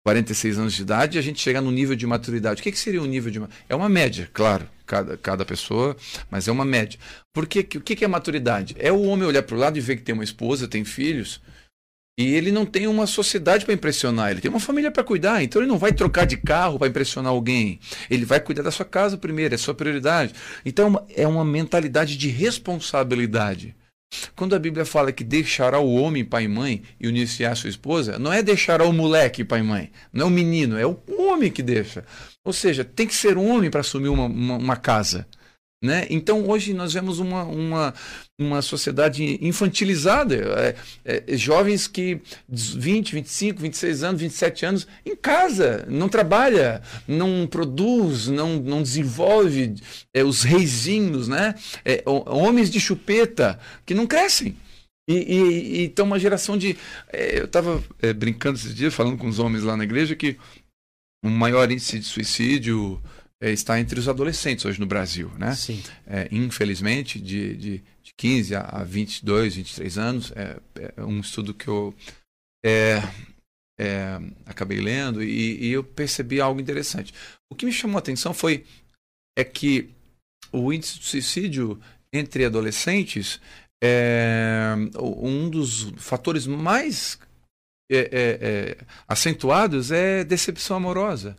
[0.05, 2.61] 46 anos de idade a gente chegar no nível de maturidade.
[2.61, 5.97] O que, que seria um nível de É uma média, claro, cada, cada pessoa,
[6.31, 6.97] mas é uma média.
[7.33, 8.77] Porque o que, que é maturidade?
[8.79, 11.41] É o homem olhar para o lado e ver que tem uma esposa, tem filhos,
[12.17, 15.61] e ele não tem uma sociedade para impressionar, ele tem uma família para cuidar, então
[15.61, 17.77] ele não vai trocar de carro para impressionar alguém.
[18.09, 20.33] Ele vai cuidar da sua casa primeiro, é sua prioridade.
[20.65, 23.75] Então é uma mentalidade de responsabilidade.
[24.35, 27.69] Quando a Bíblia fala que deixará o homem pai e mãe e unir-se à sua
[27.69, 30.97] esposa, não é deixará o moleque pai e mãe, não é o menino, é o
[31.17, 32.05] homem que deixa.
[32.43, 35.27] Ou seja, tem que ser um homem para assumir uma, uma, uma casa.
[35.85, 36.07] Né?
[36.09, 37.93] Então, hoje nós vemos uma, uma,
[38.39, 40.35] uma sociedade infantilizada.
[41.05, 42.19] É, é, jovens que
[42.49, 49.75] 20, 25, 26 anos, 27 anos, em casa, não trabalha, não produz, não, não desenvolve
[50.11, 51.53] é, os reizinhos, né?
[51.85, 54.57] É, homens de chupeta que não crescem.
[55.07, 56.75] E, e, e então uma geração de.
[57.13, 60.35] É, eu estava é, brincando esses dias, falando com os homens lá na igreja, que
[61.23, 62.99] o maior índice de suicídio
[63.41, 65.53] está entre os adolescentes hoje no Brasil, né?
[65.55, 65.83] Sim.
[66.07, 70.59] É, infelizmente, de, de, de 15 a 22, 23 anos, é,
[70.95, 71.93] é um estudo que eu
[72.65, 73.01] é,
[73.79, 77.13] é, acabei lendo e, e, eu percebi algo interessante.
[77.49, 78.65] O que me chamou a atenção foi
[79.37, 79.89] é que
[80.51, 81.79] o índice de suicídio
[82.13, 83.41] entre adolescentes
[83.83, 87.19] é um dos fatores mais
[87.91, 91.35] é, acentuados é decepção amorosa.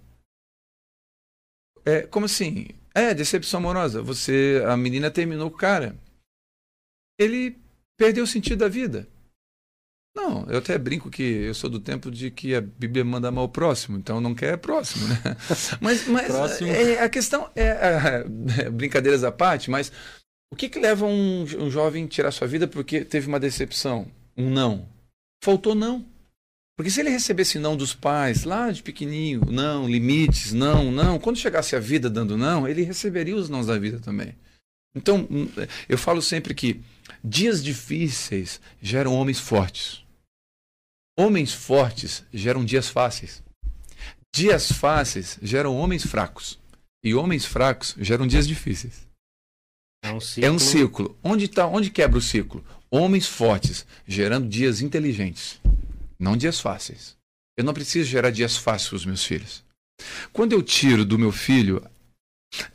[1.87, 2.66] É, como assim?
[2.92, 4.03] É, decepção amorosa.
[4.03, 5.96] Você, a menina terminou com o cara.
[7.18, 7.57] Ele
[7.96, 9.09] perdeu o sentido da vida.
[10.16, 13.44] Não, eu até brinco que eu sou do tempo de que a Bíblia manda amar
[13.44, 15.16] o próximo, então não quer próximo, né?
[15.79, 18.25] Mas, mas é, a questão é,
[18.64, 19.92] é, brincadeiras à parte, mas
[20.51, 24.11] o que, que leva um, um jovem a tirar sua vida porque teve uma decepção,
[24.35, 24.88] um não?
[25.44, 26.05] Faltou não.
[26.76, 31.38] Porque se ele recebesse não dos pais, lá de pequenininho, não, limites, não, não, quando
[31.38, 34.34] chegasse a vida dando não, ele receberia os nãos da vida também.
[34.94, 35.48] Então, hum,
[35.88, 36.82] eu falo sempre que
[37.24, 40.04] dias difíceis geram homens fortes.
[41.18, 43.42] Homens fortes geram dias fáceis.
[44.34, 46.58] Dias fáceis geram homens fracos.
[47.02, 49.06] E homens fracos geram dias difíceis.
[50.04, 50.44] É um ciclo.
[50.44, 51.18] É um ciclo.
[51.22, 52.62] Onde, tá, onde quebra o ciclo?
[52.90, 55.58] Homens fortes gerando dias inteligentes
[56.18, 57.16] não dias fáceis.
[57.57, 59.64] Eu não preciso gerar dias fáceis para os meus filhos.
[60.33, 61.83] Quando eu tiro do meu filho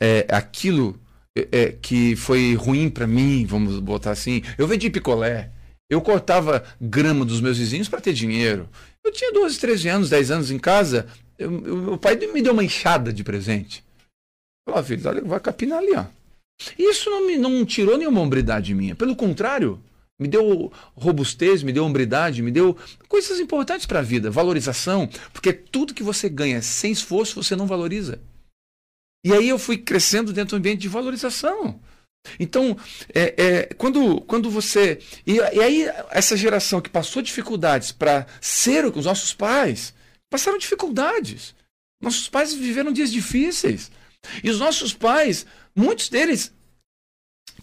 [0.00, 0.98] é, aquilo
[1.36, 5.50] é, é que foi ruim para mim, vamos botar assim, eu vendi picolé,
[5.90, 8.68] eu cortava grama dos meus vizinhos para ter dinheiro.
[9.04, 11.06] Eu tinha 12, 13 anos, 10 anos em casa,
[11.92, 13.84] o pai me deu uma enxada de presente.
[14.66, 16.06] Falou, filho, olha, vai capinar ali, ó.
[16.78, 18.94] Isso não me não tirou nenhuma hombridade minha.
[18.94, 19.80] Pelo contrário,
[20.18, 22.76] me deu robustez, me deu hombridade, me deu
[23.08, 27.66] coisas importantes para a vida, valorização, porque tudo que você ganha sem esforço você não
[27.66, 28.20] valoriza.
[29.24, 31.80] E aí eu fui crescendo dentro do ambiente de valorização.
[32.38, 32.76] Então,
[33.12, 35.00] é, é, quando, quando você.
[35.26, 39.94] E, e, aí, essa geração que passou dificuldades para ser com os nossos pais,
[40.30, 41.54] passaram dificuldades.
[42.00, 43.90] Nossos pais viveram dias difíceis.
[44.42, 46.52] E os nossos pais, muitos deles,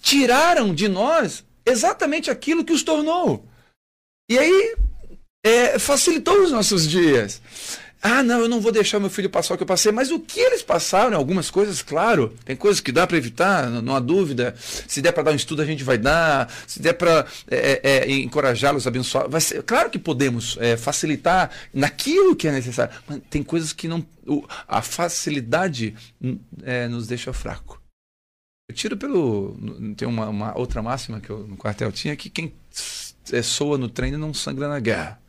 [0.02, 3.46] tiraram de nós exatamente aquilo que os tornou.
[4.30, 4.76] E aí
[5.44, 7.42] é, facilitou os nossos dias.
[8.02, 10.20] Ah, não, eu não vou deixar meu filho passar o que eu passei, mas o
[10.22, 14.56] que eles passaram, algumas coisas, claro, tem coisas que dá para evitar, não, há dúvida.
[14.58, 16.50] Se der para dar um estudo, a gente vai dar.
[16.66, 19.64] Se der para é, é, é, encorajá-los, abençoar, vai ser.
[19.64, 24.06] Claro que podemos é, facilitar naquilo que é necessário, mas tem coisas que não.
[24.66, 25.94] a facilidade
[26.64, 27.79] é, nos deixa fraco.
[28.70, 29.58] Eu tiro pelo.
[29.98, 32.54] Tem uma, uma outra máxima que eu no quartel tinha que quem
[33.32, 35.20] é, soa no treino não sangra na guerra.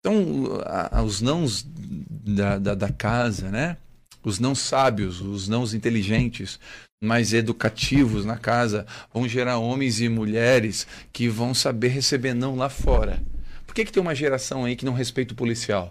[0.00, 3.76] Então, a, os nãos da, da, da, casa, né?
[4.22, 6.58] Os não sábios, os não inteligentes,
[7.02, 12.70] mais educativos na casa, vão gerar homens e mulheres que vão saber receber não lá
[12.70, 13.22] fora.
[13.66, 15.90] Por que, que tem uma geração aí que não respeita o policial?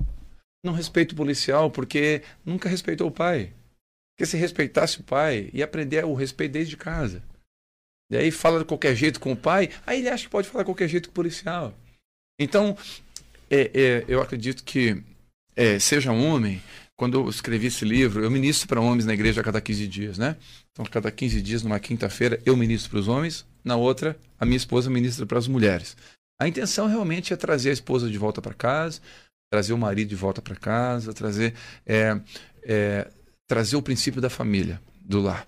[0.65, 3.53] Não respeita o policial porque nunca respeitou o pai.
[4.15, 7.23] Porque se respeitasse o pai, ia aprender o respeito desde casa.
[8.12, 10.63] E aí fala de qualquer jeito com o pai, aí ele acha que pode falar
[10.63, 11.73] de qualquer jeito com o policial.
[12.39, 12.78] Então,
[13.49, 15.02] é, é, eu acredito que
[15.56, 16.62] é, seja homem,
[16.95, 20.17] quando eu escrevi esse livro, eu ministro para homens na igreja a cada 15 dias,
[20.17, 20.38] né?
[20.71, 24.45] Então, a cada 15 dias, numa quinta-feira, eu ministro para os homens, na outra, a
[24.45, 25.95] minha esposa ministra para as mulheres.
[26.39, 28.99] A intenção realmente é trazer a esposa de volta para casa,
[29.52, 31.54] trazer o marido de volta para casa, trazer,
[31.86, 32.19] é,
[32.63, 33.08] é,
[33.47, 35.47] trazer o princípio da família, do lar.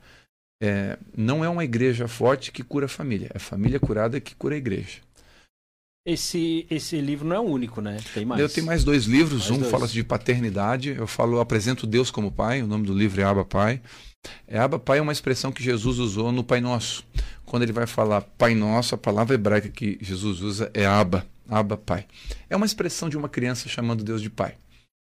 [0.61, 4.35] É, não é uma igreja forte que cura a família, é a família curada que
[4.35, 4.99] cura a igreja.
[6.07, 7.97] Esse, esse livro não é o único, né?
[8.13, 8.39] Tem mais.
[8.39, 9.49] Eu tenho mais dois livros.
[9.49, 9.71] Mais um dois.
[9.71, 10.91] fala de paternidade.
[10.95, 12.61] Eu falo, eu apresento Deus como Pai.
[12.61, 13.81] O nome do livro é Abba Pai.
[14.47, 17.03] É, Abba Pai é uma expressão que Jesus usou no Pai Nosso.
[17.43, 21.75] Quando ele vai falar Pai Nosso, a palavra hebraica que Jesus usa é Abba, Abba
[21.75, 22.05] Pai.
[22.51, 24.55] É uma expressão de uma criança chamando Deus de Pai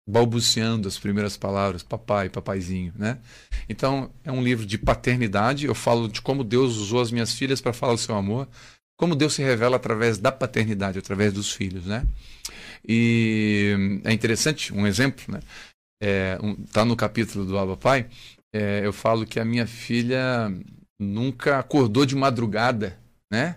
[0.08, 3.20] balbuciando as primeiras palavras, papai, papaizinho, né?
[3.70, 7.62] Então, é um livro de paternidade, eu falo de como Deus usou as minhas filhas
[7.62, 8.48] para falar do seu amor,
[8.98, 12.06] como Deus se revela através da paternidade, através dos filhos, né?
[12.88, 15.40] E é interessante, um exemplo, né?
[16.02, 18.08] É, um, tá no capítulo do Abba Pai,
[18.54, 20.52] é, eu falo que a minha filha
[21.00, 22.98] nunca acordou de madrugada,
[23.32, 23.56] né?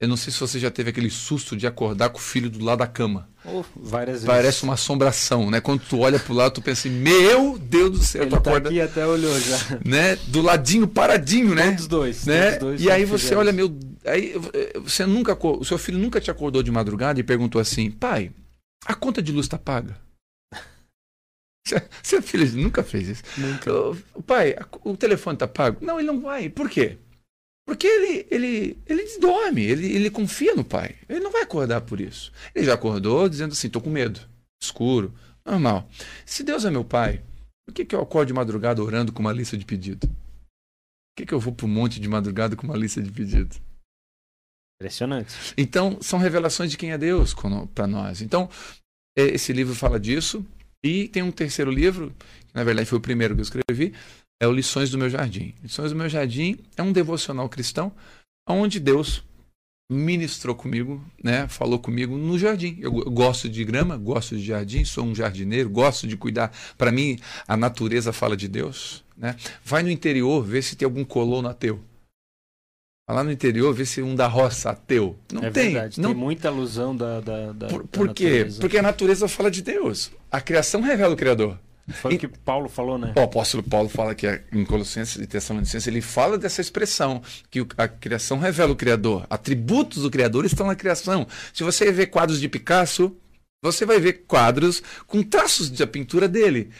[0.00, 2.64] Eu não sei se você já teve aquele susto de acordar com o filho do
[2.64, 3.28] lado da cama.
[3.44, 4.62] Oh, várias Parece vezes.
[4.62, 5.60] uma assombração, né?
[5.60, 8.56] Quando tu olha pro lado, tu pensa assim, meu Deus do céu, Ele tu tá
[8.56, 9.58] aqui até olhou já.
[9.84, 10.16] Né?
[10.28, 11.72] Do ladinho, paradinho, né?
[11.72, 12.24] Todos dois.
[12.24, 12.52] Né?
[12.52, 13.76] Todos dois e aí você olha, meu.
[14.06, 14.32] Aí
[14.82, 15.36] você nunca.
[15.38, 18.30] O seu filho nunca te acordou de madrugada e perguntou assim, pai,
[18.86, 19.98] a conta de luz tá paga?
[22.02, 23.22] Seu filho nunca fez isso.
[23.36, 23.70] Nunca.
[24.26, 25.84] Pai, o telefone tá pago?
[25.84, 26.48] Não, ele não vai.
[26.48, 26.96] Por quê?
[27.70, 30.96] Porque ele, ele, ele dorme, ele, ele confia no pai.
[31.08, 32.32] Ele não vai acordar por isso.
[32.52, 34.20] Ele já acordou dizendo assim: tô com medo,
[34.60, 35.14] escuro,
[35.46, 35.88] normal.
[36.26, 37.22] Se Deus é meu pai,
[37.64, 40.08] por que, que eu acordo de madrugada orando com uma lista de pedido?
[40.08, 43.54] Por que, que eu vou para um monte de madrugada com uma lista de pedido?
[44.82, 45.32] Impressionante.
[45.56, 47.32] Então, são revelações de quem é Deus
[47.72, 48.20] para nós.
[48.20, 48.50] Então,
[49.16, 50.44] é, esse livro fala disso.
[50.82, 52.10] E tem um terceiro livro,
[52.48, 53.94] que na verdade foi o primeiro que eu escrevi,
[54.40, 55.54] é o Lições do Meu Jardim.
[55.62, 57.92] Lições do Meu Jardim é um devocional cristão
[58.48, 59.22] onde Deus
[59.90, 61.48] ministrou comigo, né?
[61.48, 62.78] Falou comigo no jardim.
[62.80, 66.52] Eu, gosto de grama, gosto de jardim, sou um jardineiro, gosto de cuidar.
[66.78, 69.34] Para mim, a natureza fala de Deus, né?
[69.64, 71.80] Vai no interior, vê se tem algum colono ateu.
[73.08, 75.18] Vai lá no interior, vê se um da roça ateu.
[75.32, 75.72] Não é tem.
[75.72, 76.10] Verdade, não...
[76.10, 78.30] Tem muita alusão da, da, da Por, por da quê?
[78.30, 78.60] Natureza.
[78.60, 80.12] Porque a natureza fala de Deus.
[80.30, 81.58] A criação revela o Criador.
[81.92, 83.12] Foi o que Paulo falou, né?
[83.16, 87.88] O apóstolo Paulo fala que em Colossenses e Tessalonicenses, ele fala dessa expressão, que a
[87.88, 89.26] criação revela o Criador.
[89.28, 91.26] Atributos do Criador estão na criação.
[91.52, 93.16] Se você ver quadros de Picasso,
[93.62, 96.70] você vai ver quadros com traços da pintura dele.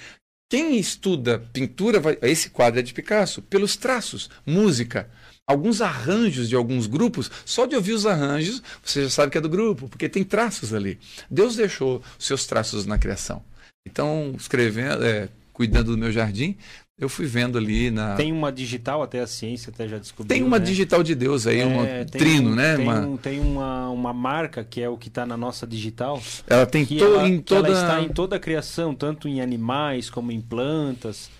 [0.50, 2.18] Quem estuda pintura, vai...
[2.22, 5.08] esse quadro é de Picasso, pelos traços, música,
[5.46, 9.40] alguns arranjos de alguns grupos, só de ouvir os arranjos, você já sabe que é
[9.40, 10.98] do grupo, porque tem traços ali.
[11.30, 13.44] Deus deixou seus traços na criação.
[13.86, 16.56] Então, escrevendo, é, cuidando do meu jardim,
[17.00, 18.14] eu fui vendo ali na.
[18.14, 20.28] Tem uma digital, até a ciência até já descobriu.
[20.28, 20.64] Tem uma né?
[20.66, 22.76] digital de Deus aí, é, um trino, um, né?
[22.76, 23.00] Tem, uma...
[23.00, 26.22] Um, tem uma, uma marca que é o que está na nossa digital.
[26.46, 27.68] Ela tem to, ela, em toda.
[27.68, 31.30] Ela está em toda a criação, tanto em animais como em plantas.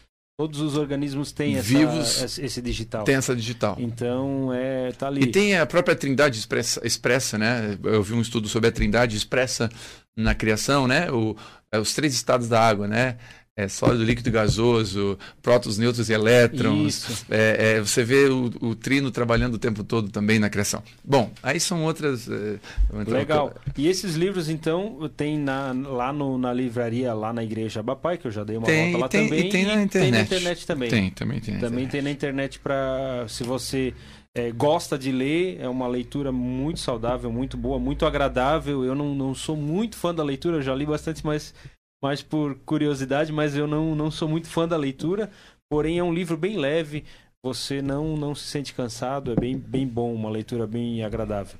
[0.41, 3.05] Todos os organismos têm essa, Vivos, esse digital.
[3.05, 3.77] Tem essa digital.
[3.79, 5.25] Então, é, tá ali.
[5.25, 7.77] E tem a própria Trindade expressa, expressa, né?
[7.85, 9.69] Eu vi um estudo sobre a Trindade expressa
[10.17, 11.11] na criação, né?
[11.11, 11.37] O,
[11.79, 13.17] os três estados da água, né?
[13.57, 17.27] É, sólido, líquido gasoso, prótons, nêutrons e elétrons.
[17.29, 20.83] É, é, você vê o, o, trino trabalhando o tempo todo também na criação.
[21.05, 22.27] Bom, aí são outras.
[22.31, 22.59] É,
[23.07, 23.55] Legal.
[23.77, 28.27] E esses livros, então, tem na, lá no, na livraria, lá na Igreja Bapai, que
[28.27, 29.47] eu já dei uma tem, volta lá tem, também.
[29.47, 29.91] E tem na internet.
[29.91, 30.89] Tem na internet também.
[30.89, 31.59] Tem, também tem.
[31.59, 33.27] Também tem na internet para.
[33.29, 33.93] Se você
[34.37, 38.85] é, gosta de ler, é uma leitura muito saudável, muito boa, muito agradável.
[38.85, 41.55] Eu não, não sou muito fã da leitura, eu já li bastante, mas
[42.03, 45.31] mais por curiosidade, mas eu não, não sou muito fã da leitura.
[45.71, 47.05] Porém, é um livro bem leve,
[47.45, 51.59] você não, não se sente cansado, é bem, bem bom, uma leitura bem agradável.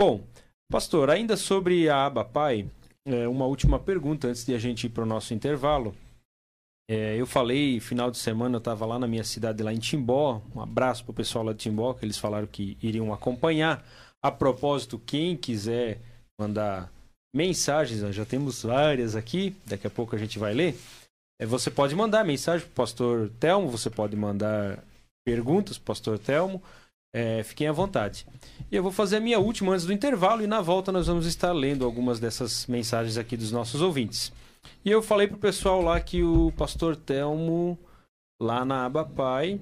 [0.00, 0.22] Bom,
[0.70, 2.66] pastor, ainda sobre a aba pai,
[3.06, 5.94] é, uma última pergunta antes de a gente ir para o nosso intervalo.
[6.92, 10.42] É, eu falei, final de semana, eu estava lá na minha cidade, lá em Timbó.
[10.52, 13.86] Um abraço para o pessoal lá de Timbó, que eles falaram que iriam acompanhar.
[14.20, 16.00] A propósito, quem quiser
[16.36, 16.92] mandar
[17.32, 20.76] mensagens, já temos várias aqui, daqui a pouco a gente vai ler.
[21.40, 24.82] É, você pode mandar mensagem para o pastor Telmo, você pode mandar
[25.24, 26.60] perguntas para o pastor Telmo.
[27.14, 28.26] É, fiquem à vontade.
[28.68, 31.26] E eu vou fazer a minha última antes do intervalo e na volta nós vamos
[31.26, 34.32] estar lendo algumas dessas mensagens aqui dos nossos ouvintes.
[34.84, 37.78] E eu falei pro pessoal lá que o pastor Telmo,
[38.40, 39.60] lá na Aba Pai,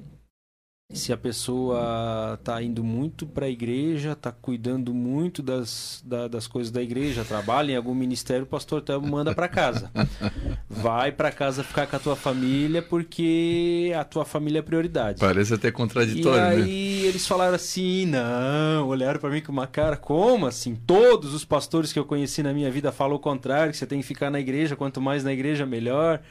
[0.90, 6.46] se a pessoa tá indo muito para a igreja, tá cuidando muito das, da, das
[6.46, 9.90] coisas da igreja, trabalha em algum ministério, o pastor Telmo manda para casa.
[10.68, 15.20] Vai para casa ficar com a tua família porque a tua família é prioridade.
[15.20, 17.08] Parece até contraditório, e aí né?
[17.08, 20.74] eles falaram assim: "Não", olharam para mim com uma cara, como assim?
[20.74, 24.00] Todos os pastores que eu conheci na minha vida falam o contrário, que você tem
[24.00, 26.22] que ficar na igreja, quanto mais na igreja melhor.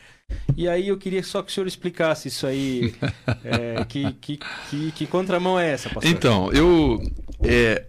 [0.55, 2.93] E aí eu queria só que o senhor explicasse isso aí.
[3.43, 6.11] É, que, que, que, que, contramão é essa, pastor?
[6.11, 7.01] Então, eu,
[7.43, 7.85] é,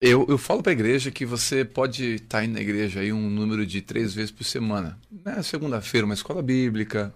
[0.00, 3.12] eu, eu falo para a igreja que você pode estar tá indo na igreja aí
[3.12, 4.98] um número de três vezes por semana.
[5.10, 5.42] Né?
[5.42, 7.14] Segunda-feira, uma escola bíblica.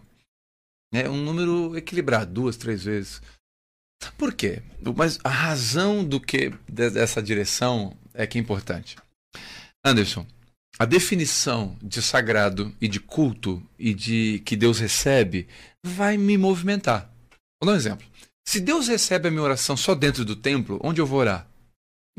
[0.93, 1.09] Né?
[1.09, 3.20] Um número equilibrado, duas, três vezes.
[4.16, 4.62] Por quê?
[4.97, 8.97] Mas a razão do que dessa direção é que é importante.
[9.85, 10.27] Anderson,
[10.83, 15.47] a definição de sagrado e de culto e de que Deus recebe
[15.80, 17.09] vai me movimentar.
[17.62, 18.05] Vou dar um exemplo.
[18.45, 21.47] Se Deus recebe a minha oração só dentro do templo, onde eu vou orar?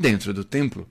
[0.00, 0.88] Dentro do templo.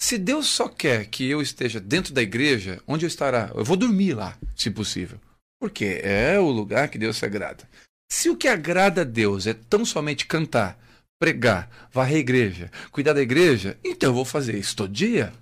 [0.00, 3.50] Se Deus só quer que eu esteja dentro da igreja, onde eu estará?
[3.56, 5.18] Eu vou dormir lá, se possível.
[5.58, 7.68] Porque é o lugar que Deus se agrada.
[8.08, 10.78] Se o que agrada a Deus é tão somente cantar,
[11.18, 15.32] pregar, varrer a igreja, cuidar da igreja, então eu vou fazer isso todo dia.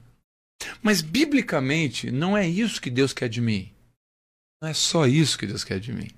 [0.82, 3.72] Mas biblicamente, não é isso que Deus quer de mim.
[4.62, 6.08] Não é só isso que Deus quer de mim.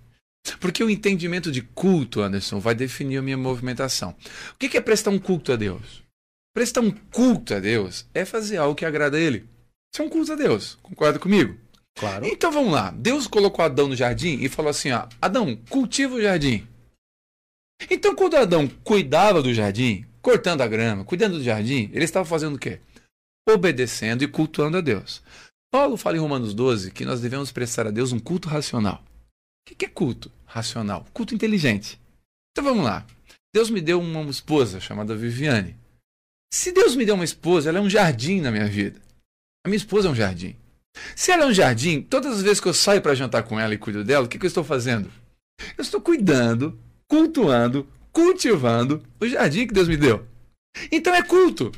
[0.61, 4.15] Porque o entendimento de culto, Anderson, vai definir a minha movimentação.
[4.55, 6.03] O que é prestar um culto a Deus?
[6.55, 9.49] Prestar um culto a Deus é fazer algo que agrada a Ele.
[9.93, 10.79] Isso é um culto a Deus.
[10.83, 11.59] Concorda comigo?
[11.97, 12.27] Claro.
[12.27, 12.91] Então vamos lá.
[12.91, 16.67] Deus colocou Adão no jardim e falou assim: ó, Adão, cultiva o jardim.
[17.91, 22.55] Então, quando Adão cuidava do jardim, cortando a grama, cuidando do jardim, ele estava fazendo
[22.55, 22.81] o quê?
[23.49, 25.23] Obedecendo e cultuando a Deus.
[25.73, 29.05] Paulo fala em Romanos 12 que nós devemos prestar a Deus um culto racional.
[29.69, 31.07] O que é culto racional?
[31.13, 32.01] Culto inteligente.
[32.53, 33.07] Então vamos lá.
[33.55, 35.77] Deus me deu uma esposa chamada Viviane.
[36.53, 39.01] Se Deus me deu uma esposa, ela é um jardim na minha vida.
[39.65, 40.57] A minha esposa é um jardim.
[41.17, 43.75] Se ela é um jardim, todas as vezes que eu saio para jantar com ela
[43.75, 45.11] e cuido dela, o que, que eu estou fazendo?
[45.77, 46.79] Eu estou cuidando,
[47.09, 50.25] cultuando, cultivando o jardim que Deus me deu.
[50.93, 51.73] Então é culto.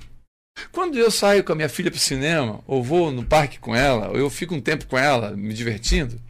[0.73, 3.75] Quando eu saio com a minha filha para o cinema, ou vou no parque com
[3.75, 6.21] ela, ou eu fico um tempo com ela, me divertindo,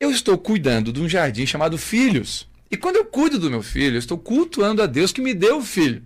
[0.00, 2.48] eu estou cuidando de um jardim chamado Filhos.
[2.70, 5.58] E quando eu cuido do meu filho, eu estou cultuando a Deus que me deu
[5.58, 6.04] o filho.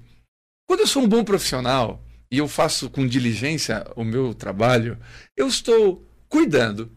[0.67, 4.99] Quando eu sou um bom profissional e eu faço com diligência o meu trabalho,
[5.37, 6.91] eu estou cuidando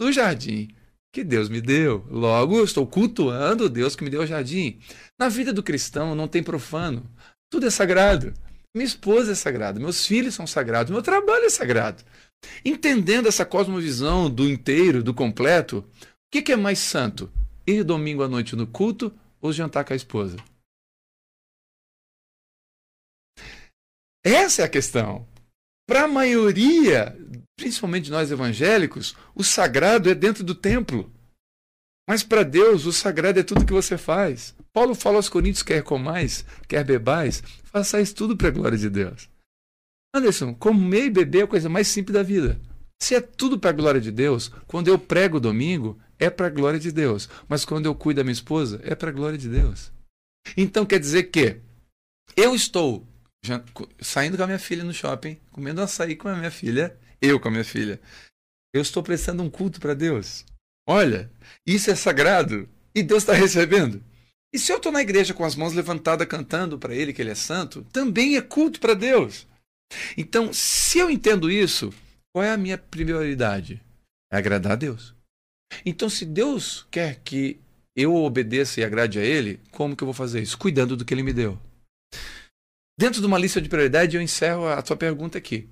[0.00, 0.68] do jardim
[1.12, 2.06] que Deus me deu.
[2.08, 4.78] Logo, eu estou cultuando o Deus que me deu o jardim.
[5.18, 7.04] Na vida do cristão não tem profano.
[7.50, 8.32] Tudo é sagrado.
[8.74, 12.04] Minha esposa é sagrada, meus filhos são sagrados, meu trabalho é sagrado.
[12.64, 15.86] Entendendo essa cosmovisão do inteiro, do completo, o
[16.32, 17.30] que, que é mais santo?
[17.66, 20.36] Ir domingo à noite no culto ou jantar com a esposa?
[24.24, 25.26] Essa é a questão.
[25.88, 27.16] Para a maioria,
[27.56, 31.12] principalmente nós evangélicos, o sagrado é dentro do templo.
[32.08, 34.54] Mas para Deus, o sagrado é tudo que você faz.
[34.72, 39.28] Paulo fala aos Coríntios: quer comais, quer bebais, façais tudo para a glória de Deus.
[40.14, 42.60] Anderson, comer e beber é a coisa mais simples da vida.
[43.00, 46.50] Se é tudo para a glória de Deus, quando eu prego domingo, é para a
[46.50, 47.28] glória de Deus.
[47.48, 49.90] Mas quando eu cuido da minha esposa, é para a glória de Deus.
[50.56, 51.60] Então quer dizer que
[52.36, 53.06] eu estou
[54.00, 57.48] saindo com a minha filha no shopping, comendo açaí com a minha filha, eu com
[57.48, 58.00] a minha filha.
[58.74, 60.44] Eu estou prestando um culto para Deus.
[60.86, 61.30] Olha,
[61.66, 64.02] isso é sagrado e Deus está recebendo.
[64.52, 67.30] E se eu estou na igreja com as mãos levantadas cantando para Ele que Ele
[67.30, 69.46] é santo, também é culto para Deus.
[70.16, 71.92] Então, se eu entendo isso,
[72.32, 73.80] qual é a minha prioridade?
[74.32, 75.14] É agradar a Deus.
[75.84, 77.60] Então, se Deus quer que
[77.96, 80.58] eu obedeça e agrade a Ele, como que eu vou fazer isso?
[80.58, 81.58] Cuidando do que Ele me deu.
[82.98, 85.68] Dentro de uma lista de prioridade, eu encerro a tua pergunta aqui.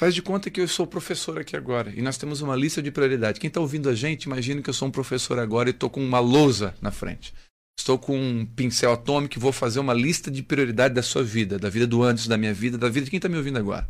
[0.00, 2.90] Faz de conta que eu sou professor aqui agora e nós temos uma lista de
[2.90, 3.38] prioridade.
[3.38, 6.04] Quem está ouvindo a gente, imagina que eu sou um professor agora e estou com
[6.04, 7.32] uma lousa na frente.
[7.78, 11.58] Estou com um pincel atômico e vou fazer uma lista de prioridade da sua vida,
[11.58, 13.88] da vida do antes, da minha vida, da vida de quem está me ouvindo agora.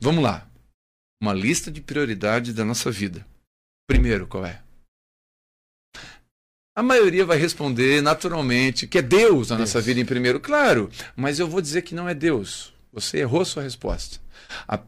[0.00, 0.48] Vamos lá.
[1.22, 3.26] Uma lista de prioridades da nossa vida.
[3.86, 4.62] Primeiro, qual é?
[6.74, 9.68] A maioria vai responder naturalmente que é Deus na Deus.
[9.68, 12.72] nossa vida em primeiro, claro, mas eu vou dizer que não é Deus.
[12.92, 14.18] Você errou sua resposta.
[14.66, 14.80] A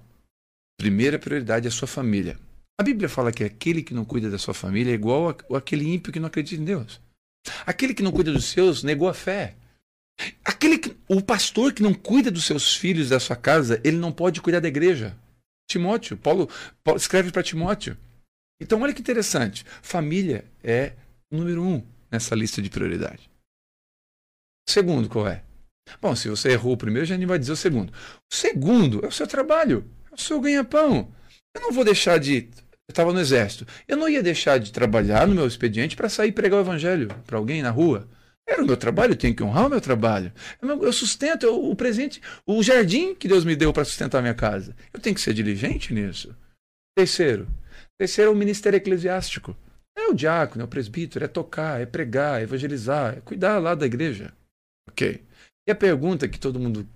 [0.80, 2.38] primeira prioridade é a sua família.
[2.80, 6.12] A Bíblia fala que aquele que não cuida da sua família é igual aquele ímpio
[6.12, 7.00] que não acredita em Deus.
[7.66, 9.54] Aquele que não cuida dos seus negou a fé.
[10.44, 14.12] Aquele que, o pastor que não cuida dos seus filhos, da sua casa, ele não
[14.12, 15.16] pode cuidar da igreja.
[15.68, 16.48] Timóteo, Paulo,
[16.84, 17.96] Paulo escreve para Timóteo.
[18.60, 19.64] Então, olha que interessante.
[19.82, 20.92] Família é
[21.30, 23.30] número um nessa lista de prioridade.
[24.68, 25.42] Segundo, qual é?
[26.00, 27.90] Bom, se você errou o primeiro, já nem vai dizer o segundo.
[27.90, 31.12] O segundo é o seu trabalho, é o seu ganha-pão.
[31.54, 32.48] Eu não vou deixar de.
[32.92, 33.66] Estava no exército.
[33.88, 37.38] Eu não ia deixar de trabalhar no meu expediente para sair pregar o evangelho para
[37.38, 38.06] alguém na rua.
[38.46, 40.30] Era o meu trabalho, eu tenho que honrar o meu trabalho.
[40.60, 44.34] Eu sustento eu, o presente, o jardim que Deus me deu para sustentar a minha
[44.34, 44.76] casa.
[44.92, 46.36] Eu tenho que ser diligente nisso.
[46.94, 47.48] Terceiro,
[47.98, 49.56] terceiro é o ministério eclesiástico.
[49.96, 53.74] É o diácono, é o presbítero, é tocar, é pregar, é evangelizar, é cuidar lá
[53.74, 54.34] da igreja.
[54.90, 55.22] Ok.
[55.66, 56.86] E a pergunta que todo mundo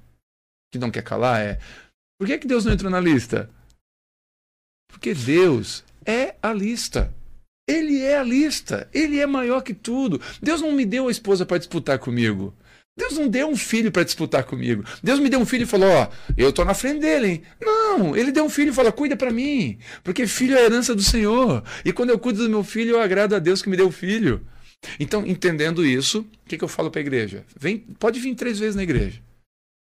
[0.71, 1.59] que não quer calar é:
[2.19, 3.49] por que, que Deus não entrou na lista?
[4.97, 7.15] Porque Deus é a lista.
[7.69, 8.89] Ele é a lista.
[8.95, 10.19] Ele é maior que tudo.
[10.43, 12.55] Deus não me deu a esposa para disputar comigo.
[12.99, 14.83] Deus não deu um filho para disputar comigo.
[15.03, 17.43] Deus me deu um filho e falou: Ó, eu tô na frente dele, hein?
[17.61, 20.95] Não, ele deu um filho e falou: Cuida para mim, porque filho é a herança
[20.95, 21.63] do Senhor.
[21.85, 23.93] E quando eu cuido do meu filho, eu agrado a Deus que me deu o
[23.93, 24.47] filho.
[24.99, 27.45] Então, entendendo isso, o que, que eu falo para a igreja?
[27.55, 29.21] Vem, pode vir três vezes na igreja,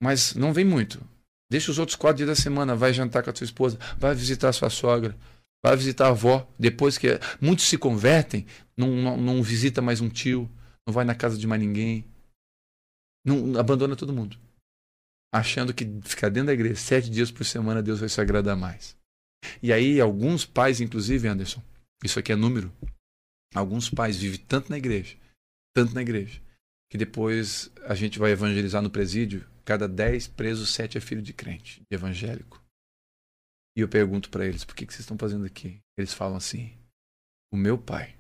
[0.04, 1.00] mas não vem muito.
[1.50, 4.50] Deixa os outros quatro dias da semana, vai jantar com a sua esposa, vai visitar
[4.50, 5.16] a sua sogra,
[5.64, 6.48] vai visitar a avó.
[6.58, 10.50] Depois que muitos se convertem, não, não, não visita mais um tio,
[10.88, 12.06] não vai na casa de mais ninguém,
[13.26, 14.38] não abandona todo mundo,
[15.34, 18.96] achando que ficar dentro da igreja sete dias por semana Deus vai se agradar mais.
[19.62, 21.62] E aí alguns pais, inclusive, Anderson,
[22.04, 22.72] isso aqui é número,
[23.54, 25.16] alguns pais vivem tanto na igreja,
[25.76, 26.42] tanto na igreja,
[26.92, 31.34] que depois a gente vai evangelizar no presídio Cada dez presos, sete é filho de
[31.34, 32.64] crente, de evangélico.
[33.76, 35.82] E eu pergunto para eles: por que, que vocês estão fazendo aqui?
[35.98, 36.78] Eles falam assim:
[37.52, 38.16] o meu pai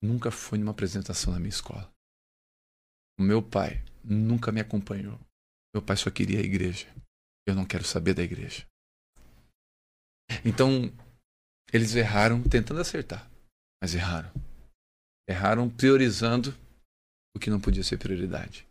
[0.00, 1.92] nunca foi numa apresentação na minha escola.
[3.18, 5.18] O meu pai nunca me acompanhou.
[5.74, 6.86] Meu pai só queria a igreja.
[7.46, 8.64] Eu não quero saber da igreja.
[10.44, 10.92] Então,
[11.72, 13.28] eles erraram tentando acertar,
[13.82, 14.32] mas erraram.
[15.28, 16.54] Erraram priorizando
[17.34, 18.66] o que não podia ser prioridade.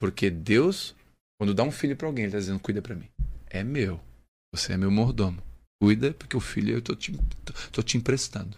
[0.00, 0.95] Porque Deus
[1.38, 3.08] quando dá um filho para alguém, ele está dizendo: cuida para mim.
[3.48, 4.00] É meu.
[4.54, 5.42] Você é meu mordomo.
[5.80, 7.12] Cuida, porque o filho eu tô te,
[7.44, 8.56] tô, tô te emprestando.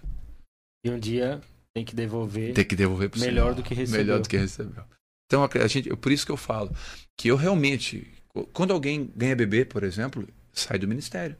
[0.85, 1.41] E um dia
[1.75, 2.55] tem que devolver.
[2.55, 3.55] Tem que devolver pro melhor Senhor.
[3.55, 4.05] do que recebeu.
[4.05, 4.85] Melhor do que recebeu.
[5.27, 6.75] Então, a gente, por isso que eu falo
[7.17, 8.11] que eu realmente,
[8.53, 11.37] quando alguém ganha bebê, por exemplo, sai do ministério,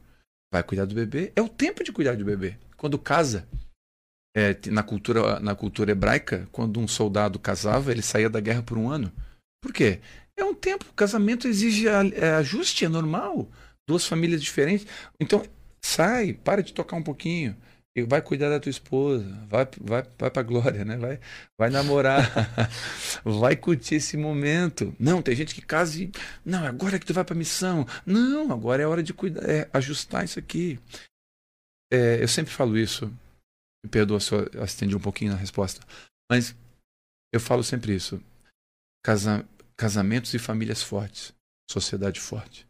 [0.53, 2.57] vai cuidar do bebê, é o tempo de cuidar do bebê.
[2.77, 3.47] Quando casa,
[4.35, 8.77] é, na cultura na cultura hebraica, quando um soldado casava, ele saía da guerra por
[8.77, 9.11] um ano.
[9.61, 9.99] Por quê?
[10.39, 10.85] É um tempo.
[10.95, 13.47] Casamento exige é, ajuste, é normal.
[13.87, 14.87] Duas famílias diferentes.
[15.19, 15.43] Então,
[15.83, 17.55] sai, para de tocar um pouquinho.
[17.93, 19.25] E vai cuidar da tua esposa.
[19.49, 20.95] Vai, vai, vai pra glória, né?
[20.95, 21.19] Vai,
[21.57, 22.23] vai namorar.
[23.25, 24.95] vai curtir esse momento.
[24.97, 26.11] Não, tem gente que casa e.
[26.45, 27.85] Não, agora que tu vai pra missão.
[28.05, 30.79] Não, agora é hora de cuidar, é, ajustar isso aqui.
[31.91, 33.07] É, eu sempre falo isso.
[33.83, 35.85] Me perdoa se eu estendi um pouquinho na resposta.
[36.31, 36.55] Mas
[37.33, 38.21] eu falo sempre isso.
[39.03, 39.45] Casa,
[39.79, 41.33] Casamentos e famílias fortes,
[41.71, 42.67] sociedade forte.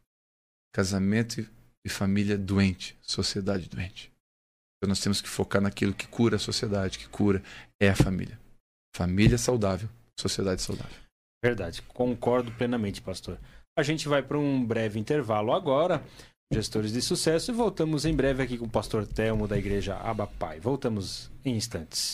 [0.72, 1.44] Casamento
[1.84, 4.14] e família doente, sociedade doente.
[4.78, 7.42] Então nós temos que focar naquilo que cura a sociedade, que cura
[7.82, 8.40] é a família.
[8.96, 9.90] Família saudável,
[10.20, 10.96] sociedade saudável.
[11.44, 13.40] Verdade, concordo plenamente, pastor.
[13.76, 16.04] A gente vai para um breve intervalo agora,
[16.54, 20.60] gestores de sucesso, e voltamos em breve aqui com o pastor Telmo da igreja Abapai.
[20.60, 22.14] Voltamos em instantes.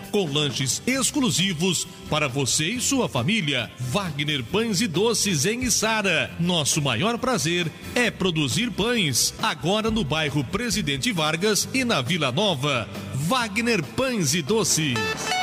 [0.11, 3.71] com lanches exclusivos para você e sua família.
[3.79, 6.29] Wagner Pães e Doces em Içara.
[6.39, 9.33] Nosso maior prazer é produzir pães.
[9.41, 12.87] Agora no bairro Presidente Vargas e na Vila Nova.
[13.15, 15.40] Wagner Pães e Doces.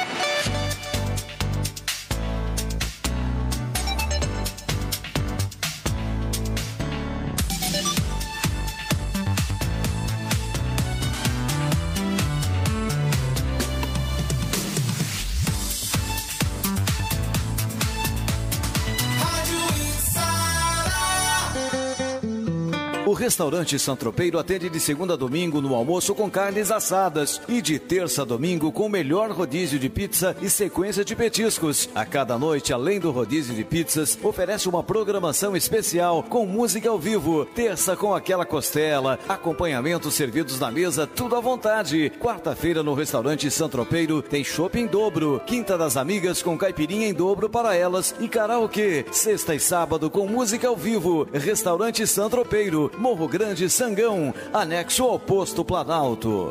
[23.29, 28.23] Restaurante Santropeiro atende de segunda a domingo no almoço com carnes assadas e de terça
[28.23, 31.91] a domingo com o melhor rodízio de pizza e sequência de petiscos.
[31.95, 36.99] A cada noite, além do rodízio de pizzas, oferece uma programação especial com música ao
[36.99, 37.45] vivo.
[37.45, 42.11] Terça com aquela costela, acompanhamentos servidos na mesa, tudo à vontade.
[42.19, 45.39] Quarta-feira no restaurante Santropeiro tem shopping dobro.
[45.45, 49.05] Quinta das amigas com caipirinha em dobro para elas e karaokê.
[49.13, 51.29] Sexta e sábado com música ao vivo.
[51.31, 56.51] Restaurante Santropeiro, Morro Grande Sangão, anexo ao posto Planalto.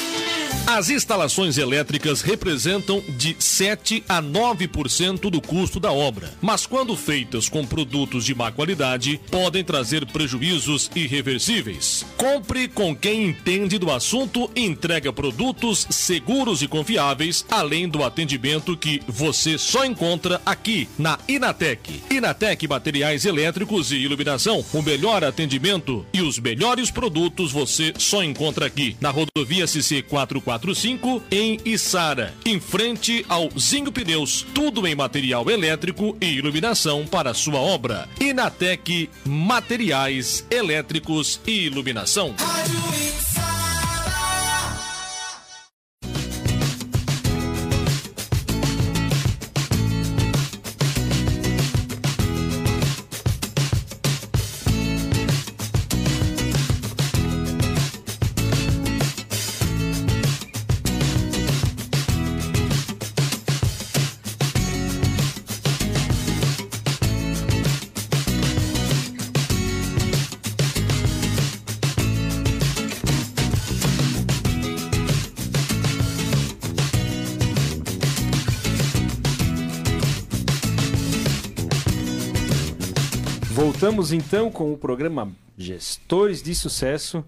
[0.73, 7.49] As instalações elétricas representam de 7 a 9% do custo da obra, mas quando feitas
[7.49, 12.05] com produtos de má qualidade, podem trazer prejuízos irreversíveis.
[12.15, 18.77] Compre com quem entende do assunto e entrega produtos seguros e confiáveis, além do atendimento
[18.77, 22.01] que você só encontra aqui na Inatec.
[22.09, 28.67] Inatec Materiais Elétricos e Iluminação, o melhor atendimento e os melhores produtos você só encontra
[28.67, 34.45] aqui na rodovia CC 44 445 em Içara, em frente ao Zinho Pneus.
[34.53, 38.07] Tudo em material elétrico e iluminação para sua obra.
[38.19, 42.35] Inatec Materiais Elétricos e Iluminação.
[42.37, 43.20] Rádio
[84.01, 87.23] Voltamos então com o programa Gestores de Sucesso.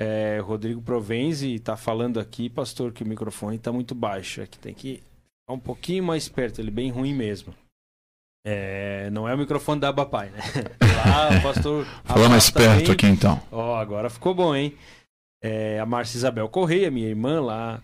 [0.00, 4.40] É, Rodrigo Provenzi está falando aqui, pastor, que o microfone está muito baixo.
[4.40, 7.54] É que tem que ficar um pouquinho mais perto, ele é bem ruim mesmo.
[8.46, 10.40] É, não é o microfone da Abapai, né?
[10.80, 11.84] Lá, o pastor.
[12.04, 13.38] Fala mais perto aqui então.
[13.52, 14.74] Ó, agora ficou bom, hein?
[15.42, 17.82] É, a Márcia Isabel Correia, minha irmã lá,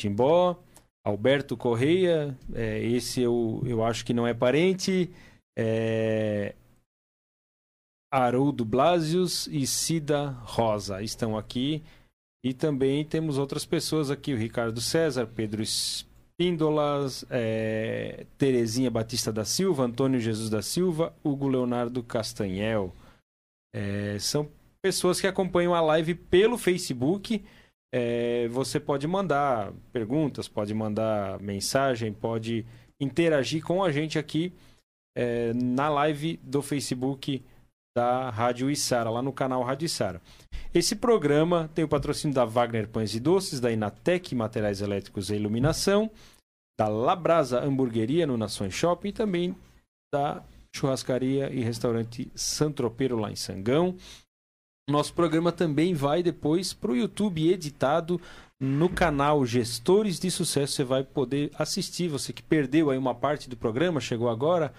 [0.00, 0.56] Timbó.
[1.04, 5.10] Alberto Correia, é, esse eu, eu acho que não é parente.
[5.58, 6.54] É,
[8.12, 11.82] Haroldo Blasius e Cida Rosa estão aqui.
[12.44, 19.46] E também temos outras pessoas aqui, o Ricardo César, Pedro Espíndolas, é, Terezinha Batista da
[19.46, 22.92] Silva, Antônio Jesus da Silva, Hugo Leonardo Castanhel.
[23.74, 24.50] É, são
[24.82, 27.42] pessoas que acompanham a live pelo Facebook.
[27.94, 32.66] É, você pode mandar perguntas, pode mandar mensagem, pode
[33.00, 34.52] interagir com a gente aqui
[35.16, 37.42] é, na live do Facebook
[37.96, 40.20] da Rádio Içara, lá no canal Rádio Içara.
[40.74, 45.34] Esse programa tem o patrocínio da Wagner Pães e Doces, da Inatec Materiais Elétricos e
[45.34, 46.10] Iluminação,
[46.78, 49.56] da Labrasa Hamburgueria no Nações Shopping e também
[50.12, 50.42] da
[50.74, 53.96] Churrascaria e Restaurante Santropeiro lá em Sangão.
[54.88, 58.20] Nosso programa também vai depois para o YouTube editado
[58.58, 60.74] no canal Gestores de Sucesso.
[60.74, 62.08] Você vai poder assistir.
[62.08, 64.72] Você que perdeu aí uma parte do programa, chegou agora,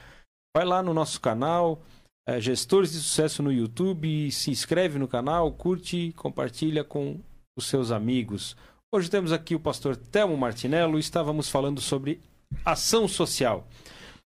[0.56, 1.82] vai lá no nosso canal,
[2.28, 7.20] é, gestores de sucesso no YouTube, se inscreve no canal, curte, compartilha com
[7.58, 8.56] os seus amigos.
[8.94, 12.22] Hoje temos aqui o pastor Telmo Martinello e estávamos falando sobre
[12.64, 13.68] ação social.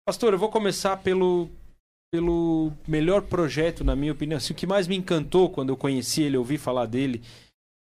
[0.07, 1.49] Pastor, eu vou começar pelo,
[2.13, 4.37] pelo melhor projeto, na minha opinião.
[4.37, 7.23] Assim, o que mais me encantou quando eu conheci ele, ouvi falar dele,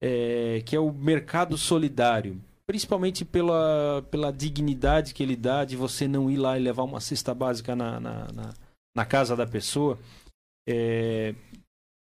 [0.02, 2.40] é, que é o Mercado Solidário.
[2.66, 7.02] Principalmente pela, pela dignidade que ele dá de você não ir lá e levar uma
[7.02, 8.54] cesta básica na, na, na
[8.96, 10.00] na casa da pessoa.
[10.68, 11.34] É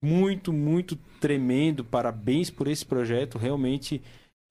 [0.03, 1.83] muito, muito tremendo.
[1.83, 3.37] Parabéns por esse projeto.
[3.37, 4.01] Realmente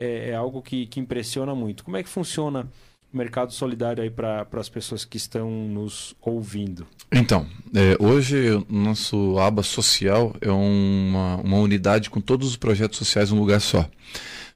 [0.00, 1.84] é, é algo que, que impressiona muito.
[1.84, 2.68] Como é que funciona
[3.12, 6.86] o mercado solidário aí para as pessoas que estão nos ouvindo?
[7.12, 13.30] Então, é, hoje nosso aba social é uma, uma unidade com todos os projetos sociais
[13.30, 13.88] num lugar só.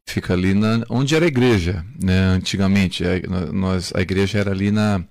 [0.07, 2.19] Fica ali na, onde era a igreja, né?
[2.27, 5.03] Antigamente, a, nós, a igreja era ali na,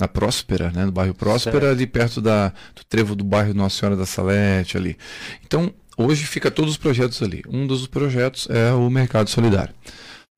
[0.00, 0.84] na Próspera, né?
[0.84, 1.72] No bairro Próspera, certo.
[1.72, 4.96] ali perto da, do trevo do bairro Nossa Senhora da Salete ali.
[5.44, 7.42] Então, hoje fica todos os projetos ali.
[7.48, 9.74] Um dos projetos é o Mercado Solidário.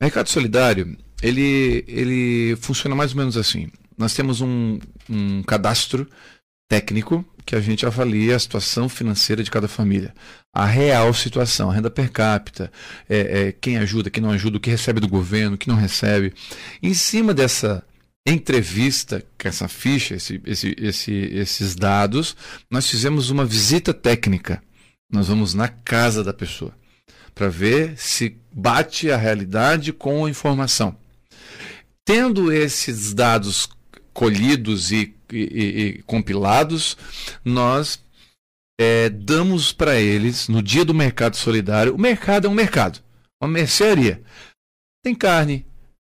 [0.01, 3.69] O Mercado Solidário, ele, ele funciona mais ou menos assim.
[3.97, 4.79] Nós temos um,
[5.09, 6.09] um cadastro
[6.69, 10.15] técnico que a gente avalia a situação financeira de cada família.
[10.53, 12.71] A real situação, a renda per capita,
[13.09, 15.77] é, é, quem ajuda, quem não ajuda, o que recebe do governo, o que não
[15.77, 16.33] recebe.
[16.83, 17.85] Em cima dessa
[18.27, 22.37] entrevista, com essa ficha, esse, esse, esse, esses dados,
[22.71, 24.63] nós fizemos uma visita técnica.
[25.13, 26.75] Nós vamos na casa da pessoa
[27.35, 30.97] para ver se bate a realidade com a informação.
[32.05, 33.69] Tendo esses dados
[34.13, 36.97] colhidos e, e, e compilados,
[37.45, 38.01] nós
[38.79, 43.01] é, damos para eles, no dia do mercado solidário, o mercado é um mercado,
[43.43, 44.23] uma mercearia.
[45.03, 45.67] Tem carne,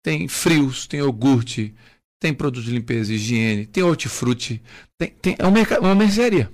[0.04, 1.76] tem frios, tem iogurte,
[2.20, 4.62] tem produto de limpeza e higiene, tem hortifruti,
[4.98, 6.52] tem, tem, é um mercado, uma mercearia.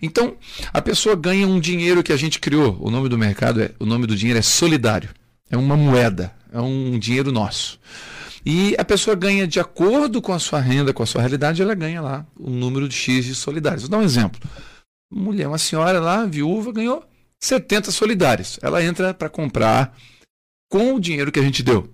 [0.00, 0.36] Então,
[0.72, 2.76] a pessoa ganha um dinheiro que a gente criou.
[2.80, 5.10] O nome do mercado é, o nome do dinheiro é solidário.
[5.48, 7.78] É uma moeda, é um dinheiro nosso.
[8.44, 11.74] E a pessoa ganha de acordo com a sua renda, com a sua realidade, ela
[11.74, 13.82] ganha lá um número de X de solidários.
[13.82, 14.40] Vou dar um exemplo.
[15.10, 17.04] Mulher, uma senhora lá, viúva, ganhou
[17.40, 18.58] 70 solidários.
[18.62, 19.94] Ela entra para comprar
[20.70, 21.90] com o dinheiro que a gente deu.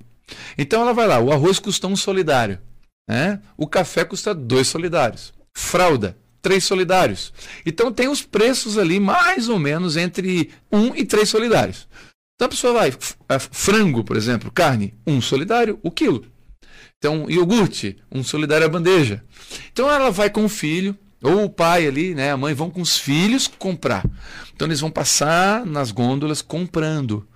[0.56, 2.58] Então ela vai lá, o arroz custa um solidário.
[3.08, 3.40] Né?
[3.56, 5.32] O café custa dois solidários.
[5.56, 7.32] Fralda, três solidários.
[7.64, 11.88] Então tem os preços ali mais ou menos entre um e três solidários.
[12.36, 12.92] Então a pessoa vai,
[13.38, 16.26] frango, por exemplo, carne, um solidário, o quilo.
[16.98, 19.24] Então, iogurte, um solidário à bandeja.
[19.72, 22.80] Então ela vai com o filho, ou o pai ali, né, a mãe vão com
[22.80, 24.04] os filhos comprar.
[24.54, 27.26] Então eles vão passar nas gôndolas comprando.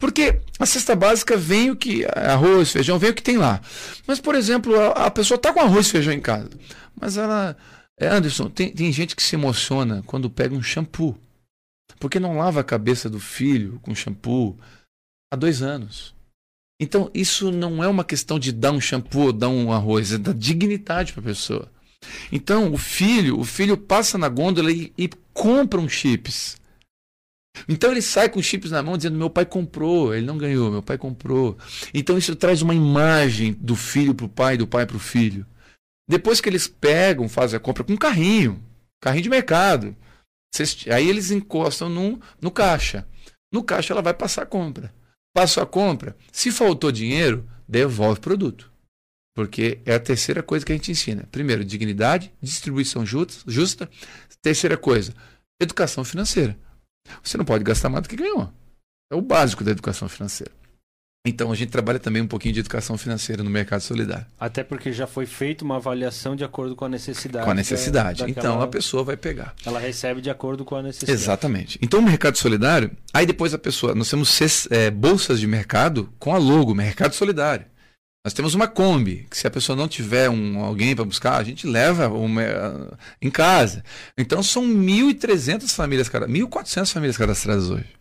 [0.00, 3.60] Porque a cesta básica vem o que arroz, feijão, vem o que tem lá.
[4.06, 6.50] Mas por exemplo, a, a pessoa está com arroz e feijão em casa,
[6.98, 7.56] mas ela
[8.00, 11.18] é, Anderson, tem, tem gente que se emociona quando pega um shampoo.
[11.98, 14.58] Porque não lava a cabeça do filho com shampoo
[15.30, 16.14] há dois anos.
[16.80, 20.18] Então, isso não é uma questão de dar um shampoo ou dar um arroz, é
[20.18, 21.70] dar dignidade para a pessoa.
[22.32, 26.56] Então, o filho, o filho passa na gôndola e, e compra um chips.
[27.68, 30.82] Então ele sai com chips na mão dizendo: meu pai comprou, ele não ganhou, meu
[30.82, 31.56] pai comprou.
[31.92, 35.46] Então isso traz uma imagem do filho para o pai, do pai para o filho.
[36.08, 38.62] Depois que eles pegam, fazem a compra com um carrinho,
[39.00, 39.96] carrinho de mercado.
[40.92, 43.06] Aí eles encostam no, no caixa.
[43.52, 44.92] No caixa ela vai passar a compra.
[45.32, 46.16] Passa a compra.
[46.32, 48.70] Se faltou dinheiro, devolve o produto.
[49.36, 51.28] Porque é a terceira coisa que a gente ensina.
[51.30, 53.88] Primeiro, dignidade, distribuição justa.
[54.42, 55.14] Terceira coisa,
[55.60, 56.58] educação financeira.
[57.22, 58.52] Você não pode gastar mais do que ganhou.
[59.10, 60.52] É o básico da educação financeira.
[61.26, 64.24] Então a gente trabalha também um pouquinho de educação financeira no mercado solidário.
[64.38, 67.44] Até porque já foi feita uma avaliação de acordo com a necessidade.
[67.44, 68.20] Com a necessidade.
[68.20, 68.48] Da, daquela...
[68.48, 69.54] Então a pessoa vai pegar.
[69.66, 71.12] Ela recebe de acordo com a necessidade.
[71.12, 71.78] Exatamente.
[71.82, 74.40] Então o mercado solidário, aí depois a pessoa, nós temos
[74.70, 77.66] é, bolsas de mercado com a logo Mercado Solidário.
[78.24, 81.42] Nós temos uma Kombi, que se a pessoa não tiver um, alguém para buscar, a
[81.42, 82.42] gente leva uma,
[83.20, 83.82] em casa.
[84.16, 88.00] Então são 1.300 famílias, 1.400 famílias cadastradas hoje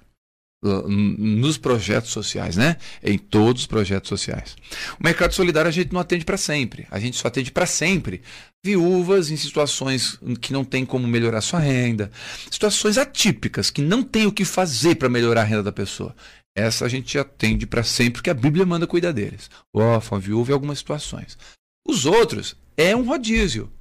[0.62, 2.76] nos projetos sociais, né?
[3.02, 4.58] Em todos os projetos sociais.
[5.00, 6.86] O mercado solidário a gente não atende para sempre.
[6.92, 8.22] A gente só atende para sempre
[8.62, 12.12] viúvas em situações que não tem como melhorar sua renda,
[12.52, 16.14] situações atípicas que não tem o que fazer para melhorar a renda da pessoa.
[16.60, 19.50] Essa a gente atende para sempre, porque a Bíblia manda cuidar deles.
[19.74, 21.38] Órfão, viúva em algumas situações.
[21.88, 23.72] Os outros é um rodízio.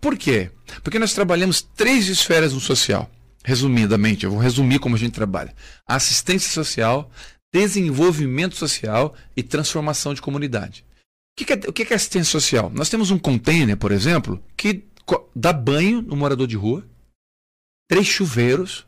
[0.00, 0.50] Por quê?
[0.82, 3.10] Porque nós trabalhamos três esferas no social
[3.48, 5.54] resumidamente, eu vou resumir como a gente trabalha:
[5.86, 7.10] assistência social,
[7.52, 10.84] desenvolvimento social e transformação de comunidade.
[11.32, 12.70] O que é, o que é assistência social?
[12.74, 14.84] Nós temos um container, por exemplo, que
[15.34, 16.86] dá banho no morador de rua,
[17.88, 18.86] três chuveiros.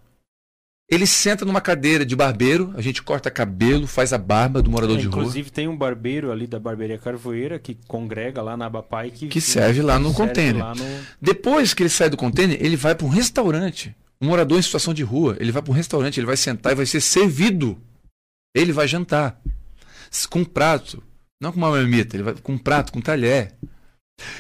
[0.91, 4.97] Ele senta numa cadeira de barbeiro, a gente corta cabelo, faz a barba do morador
[4.97, 5.21] é, de rua.
[5.21, 9.41] Inclusive tem um barbeiro ali da barbearia Carvoeira que congrega lá na Abapai que, que
[9.41, 10.65] serve lá no container.
[10.65, 10.85] Lá no...
[11.23, 14.93] Depois que ele sai do container, ele vai para um restaurante um morador em situação
[14.93, 17.81] de rua, ele vai para um restaurante, ele vai sentar e vai ser servido.
[18.55, 19.41] Ele vai jantar.
[20.29, 21.03] Com um prato.
[21.41, 23.55] Não com uma marmita, ele vai com um prato, com um talher.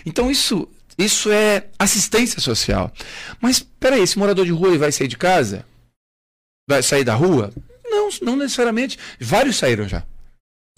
[0.04, 2.92] Então isso, isso é assistência social.
[3.40, 5.64] Mas peraí, esse morador de rua ele vai sair de casa?
[6.70, 7.52] Vai sair da rua?
[7.84, 8.96] Não, não necessariamente.
[9.20, 10.04] Vários saíram já.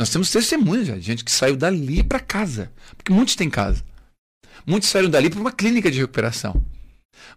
[0.01, 2.73] Nós temos testemunhas já, de gente que saiu dali para casa.
[2.97, 3.85] Porque muitos têm casa.
[4.67, 6.63] Muitos saíram dali para uma clínica de recuperação.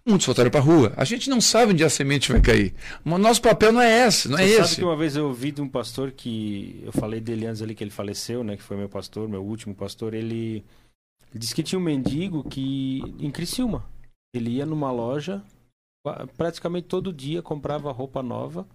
[0.06, 0.94] Muitos voltaram para a rua.
[0.96, 2.74] A gente não sabe onde a semente vai cair.
[3.04, 4.76] O nosso papel não é esse, não é Você é sabe esse.
[4.78, 7.84] que uma vez eu ouvi de um pastor que eu falei dele antes ali que
[7.84, 10.64] ele faleceu, né, que foi meu pastor, meu último pastor, ele,
[11.30, 13.84] ele disse que tinha um mendigo que em Criciúma.
[14.34, 15.44] Ele ia numa loja
[16.38, 18.68] praticamente todo dia comprava roupa nova,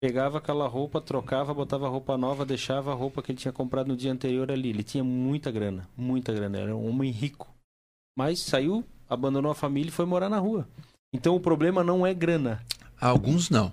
[0.00, 3.96] pegava aquela roupa, trocava, botava roupa nova, deixava a roupa que ele tinha comprado no
[3.96, 4.70] dia anterior ali.
[4.70, 7.48] Ele tinha muita grana, muita grana, era um homem rico.
[8.16, 10.68] Mas saiu abandonou a família e foi morar na rua.
[11.12, 12.62] Então o problema não é grana.
[13.00, 13.72] Alguns não.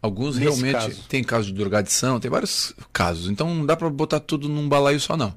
[0.00, 1.08] Alguns Nesse realmente caso.
[1.08, 3.30] tem casos de drogadição, tem vários casos.
[3.30, 5.34] Então não dá para botar tudo num balaio só não.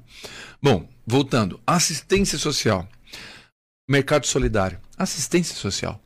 [0.62, 2.86] Bom, voltando, assistência social.
[3.88, 4.78] Mercado solidário.
[4.96, 6.00] Assistência social.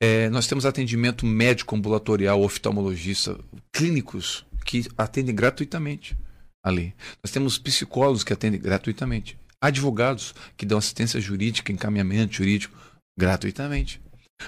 [0.00, 3.38] É, nós temos atendimento médico ambulatorial, oftalmologista,
[3.70, 6.16] clínicos que atendem gratuitamente
[6.64, 6.94] ali.
[7.22, 12.76] Nós temos psicólogos que atendem gratuitamente advogados que dão assistência jurídica, encaminhamento jurídico
[13.18, 14.00] gratuitamente.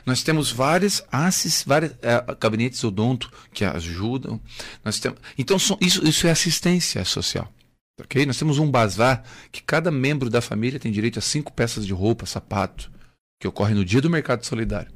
[0.07, 4.41] Nós temos várias, assis, várias é, gabinetes odonto que ajudam.
[4.83, 7.53] Nós temos, então, isso, isso é assistência social.
[8.01, 8.25] Okay?
[8.25, 11.93] Nós temos um bazar que cada membro da família tem direito a cinco peças de
[11.93, 12.91] roupa, sapato,
[13.39, 14.91] que ocorre no dia do mercado solidário.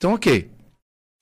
[0.00, 0.50] Então, ok.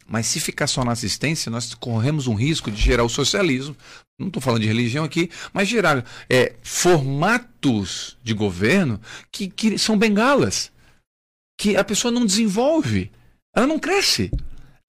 [0.06, 3.76] Mas se ficar só na assistência, nós corremos um risco de gerar o socialismo.
[4.16, 9.00] Não estou falando de religião aqui, mas gerar é, formatos de governo
[9.32, 10.70] que, que são bengalas.
[11.60, 13.10] Que a pessoa não desenvolve.
[13.54, 14.30] Ela não cresce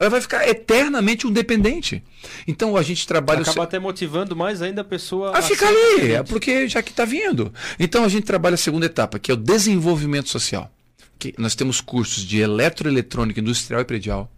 [0.01, 2.01] ela vai ficar eternamente um dependente.
[2.47, 3.41] Então a gente trabalha.
[3.41, 6.91] Acaba até motivando mais ainda a pessoa a, a ficar ali, é porque já que
[6.91, 7.53] está vindo.
[7.77, 10.71] Então a gente trabalha a segunda etapa, que é o desenvolvimento social.
[11.19, 14.31] Que nós temos cursos de eletroeletrônica industrial e predial,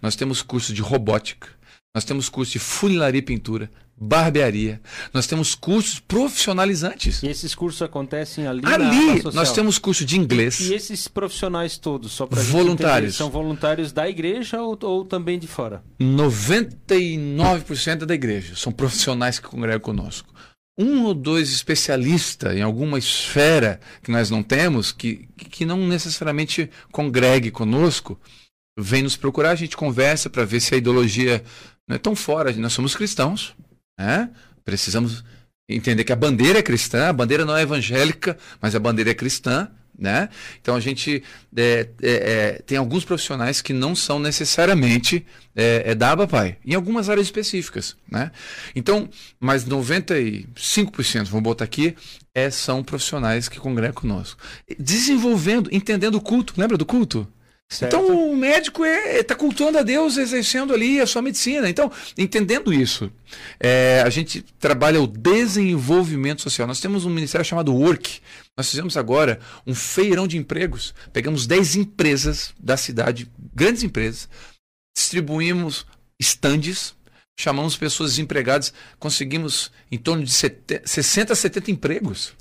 [0.00, 1.48] nós temos curso de robótica,
[1.94, 3.70] nós temos curso de funilaria e pintura,
[4.00, 4.80] barbearia,
[5.12, 7.20] nós temos cursos profissionalizantes.
[7.22, 8.62] E esses cursos acontecem ali?
[8.64, 10.60] Ali nós temos curso de inglês.
[10.60, 15.36] E, esses profissionais todos, só para voluntários, entender, são voluntários da igreja ou, ou também
[15.38, 15.82] de fora?
[16.00, 20.32] 99% da igreja são profissionais que congregam conosco
[20.78, 26.70] um ou dois especialistas em alguma esfera que nós não temos, que, que não necessariamente
[26.92, 28.18] congregue conosco,
[28.78, 31.42] vem nos procurar, a gente conversa para ver se a ideologia
[31.88, 32.52] não é tão fora.
[32.52, 33.54] Nós somos cristãos,
[33.98, 34.30] né?
[34.64, 35.24] precisamos
[35.68, 39.14] entender que a bandeira é cristã, a bandeira não é evangélica, mas a bandeira é
[39.14, 39.68] cristã.
[39.98, 40.28] Né?
[40.62, 41.24] Então a gente
[41.56, 45.26] é, é, é, tem alguns profissionais que não são necessariamente
[45.56, 47.96] é, é da Abapai, em algumas áreas específicas.
[48.08, 48.30] Né?
[48.76, 49.08] Então,
[49.40, 51.96] mas 95%, vamos botar aqui,
[52.32, 54.40] é, são profissionais que congregam conosco.
[54.78, 56.54] Desenvolvendo, entendendo o culto.
[56.56, 57.26] Lembra do culto?
[57.70, 57.96] Certo.
[57.96, 61.68] Então o médico está é, tá cultuando a Deus, exercendo ali a sua medicina.
[61.68, 63.12] Então, entendendo isso,
[63.60, 66.66] é, a gente trabalha o desenvolvimento social.
[66.66, 68.20] Nós temos um ministério chamado Work.
[68.56, 70.94] Nós fizemos agora um feirão de empregos.
[71.12, 74.30] Pegamos 10 empresas da cidade, grandes empresas,
[74.96, 75.84] distribuímos
[76.18, 76.94] estandes,
[77.38, 82.32] chamamos pessoas desempregadas, conseguimos em torno de 60 a 70 empregos.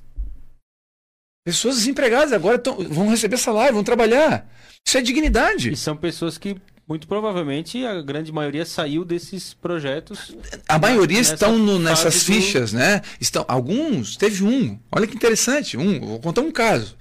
[1.46, 4.50] Pessoas desempregadas agora tão, vão receber salário, vão trabalhar.
[4.88, 5.74] Isso é dignidade.
[5.74, 6.56] E são pessoas que
[6.88, 10.34] muito provavelmente a grande maioria saiu desses projetos.
[10.70, 12.78] A maioria nessa estão no, nessas fichas, do...
[12.78, 13.02] né?
[13.20, 14.16] Estão alguns.
[14.16, 14.80] Teve um.
[14.90, 15.76] Olha que interessante.
[15.76, 16.00] Um.
[16.00, 16.96] Vou contar um caso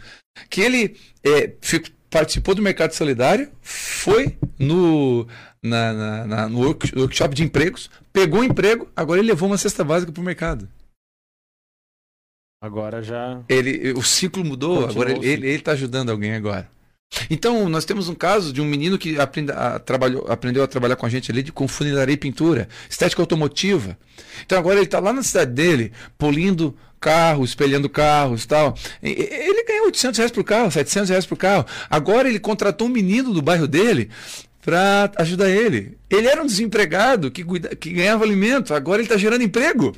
[0.51, 5.24] que ele é, fico, participou do mercado solidário, foi no
[5.62, 9.84] na, na, na, no workshop de empregos, pegou um emprego, agora ele levou uma cesta
[9.84, 10.68] básica para o mercado.
[12.61, 13.45] Agora já.
[13.49, 16.68] Ele, o ciclo mudou, Continuou agora ele está ajudando alguém agora.
[17.31, 21.07] Então, nós temos um caso de um menino que a, trabalhou, aprendeu a trabalhar com
[21.07, 23.97] a gente ali de, com e pintura, estética automotiva.
[24.45, 28.77] Então, agora ele está lá na cidade dele, polindo carros, espelhando carros e tal.
[29.03, 31.67] Ele ganhou 800 reais por carro, 700 reais por carro.
[31.91, 34.11] Agora ele contratou um menino do bairro dele
[34.63, 35.97] para ajudar ele.
[36.11, 37.45] Ele era um desempregado que,
[37.77, 39.95] que ganhava alimento, agora ele está gerando emprego.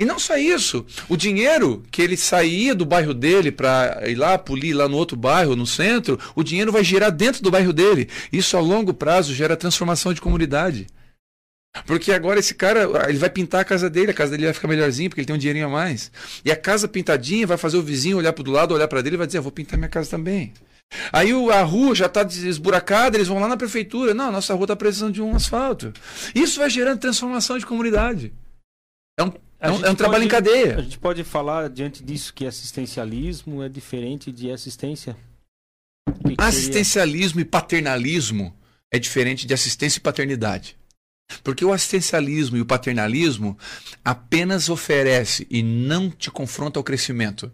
[0.00, 4.38] E não só isso, o dinheiro que ele saía do bairro dele para ir lá
[4.38, 8.08] polir lá no outro bairro, no centro, o dinheiro vai girar dentro do bairro dele.
[8.32, 10.86] Isso a longo prazo gera transformação de comunidade.
[11.84, 14.68] Porque agora esse cara, ele vai pintar a casa dele, a casa dele vai ficar
[14.68, 16.12] melhorzinha, porque ele tem um dinheirinho a mais.
[16.44, 19.16] E a casa pintadinha vai fazer o vizinho olhar para o lado, olhar para dele
[19.16, 20.52] e vai dizer: vou pintar minha casa também.
[21.12, 24.14] Aí a rua já está esburacada, eles vão lá na prefeitura.
[24.14, 25.92] Não, nossa rua está precisando de um asfalto.
[26.34, 28.32] Isso vai gerando transformação de comunidade.
[29.18, 30.76] É um é um, é um trabalho em cadeia.
[30.76, 35.16] A gente pode falar diante disso que assistencialismo é diferente de assistência?
[36.24, 37.42] Que que Assistencialismo seria?
[37.42, 38.56] e paternalismo
[38.92, 40.76] é diferente de assistência e paternidade.
[41.42, 43.58] Porque o assistencialismo e o paternalismo
[44.04, 47.50] apenas oferece e não te confronta ao crescimento.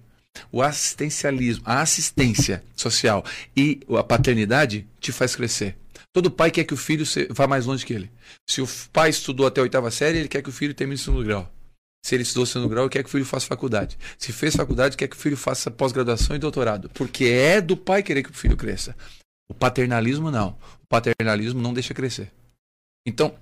[0.53, 3.25] O assistencialismo, a assistência social
[3.57, 5.77] e a paternidade te faz crescer.
[6.13, 8.11] Todo pai quer que o filho vá mais longe que ele.
[8.49, 11.03] Se o pai estudou até a oitava série, ele quer que o filho termine o
[11.03, 11.53] segundo grau.
[12.05, 13.97] Se ele estudou segundo grau, quer que o filho faça faculdade.
[14.19, 16.91] Se fez faculdade, quer que o filho faça pós-graduação e doutorado.
[16.91, 18.95] Porque é do pai querer que o filho cresça.
[19.49, 20.51] O paternalismo não.
[20.83, 22.31] O paternalismo não deixa crescer.
[23.07, 23.35] Então,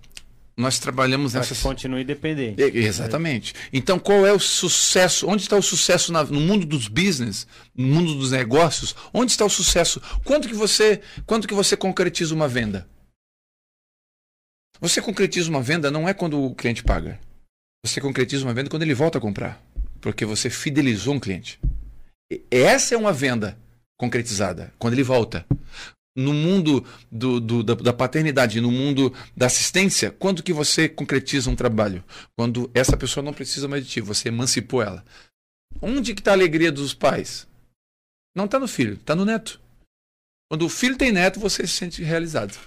[0.56, 1.56] nós trabalhamos nessa.
[1.56, 2.62] Continue dependente.
[2.62, 3.52] Exatamente.
[3.72, 5.26] Então, qual é o sucesso?
[5.26, 8.94] Onde está o sucesso no mundo dos business, no mundo dos negócios?
[9.12, 10.00] Onde está o sucesso?
[10.24, 12.88] Quanto que você, quanto que você concretiza uma venda?
[14.80, 17.18] Você concretiza uma venda não é quando o cliente paga.
[17.84, 19.60] Você concretiza uma venda quando ele volta a comprar,
[20.00, 21.58] porque você fidelizou um cliente.
[22.50, 23.58] Essa é uma venda
[23.98, 25.44] concretizada, quando ele volta
[26.16, 31.50] no mundo do, do, da, da, paternidade, no mundo da assistência, quando que você concretiza
[31.50, 32.04] um trabalho?
[32.36, 35.04] Quando essa pessoa não precisa mais de ti, você emancipou ela.
[35.80, 37.48] Onde que está a alegria dos pais?
[38.36, 39.60] Não está no filho, está no neto.
[40.50, 42.58] Quando o filho tem neto, você se sente realizado.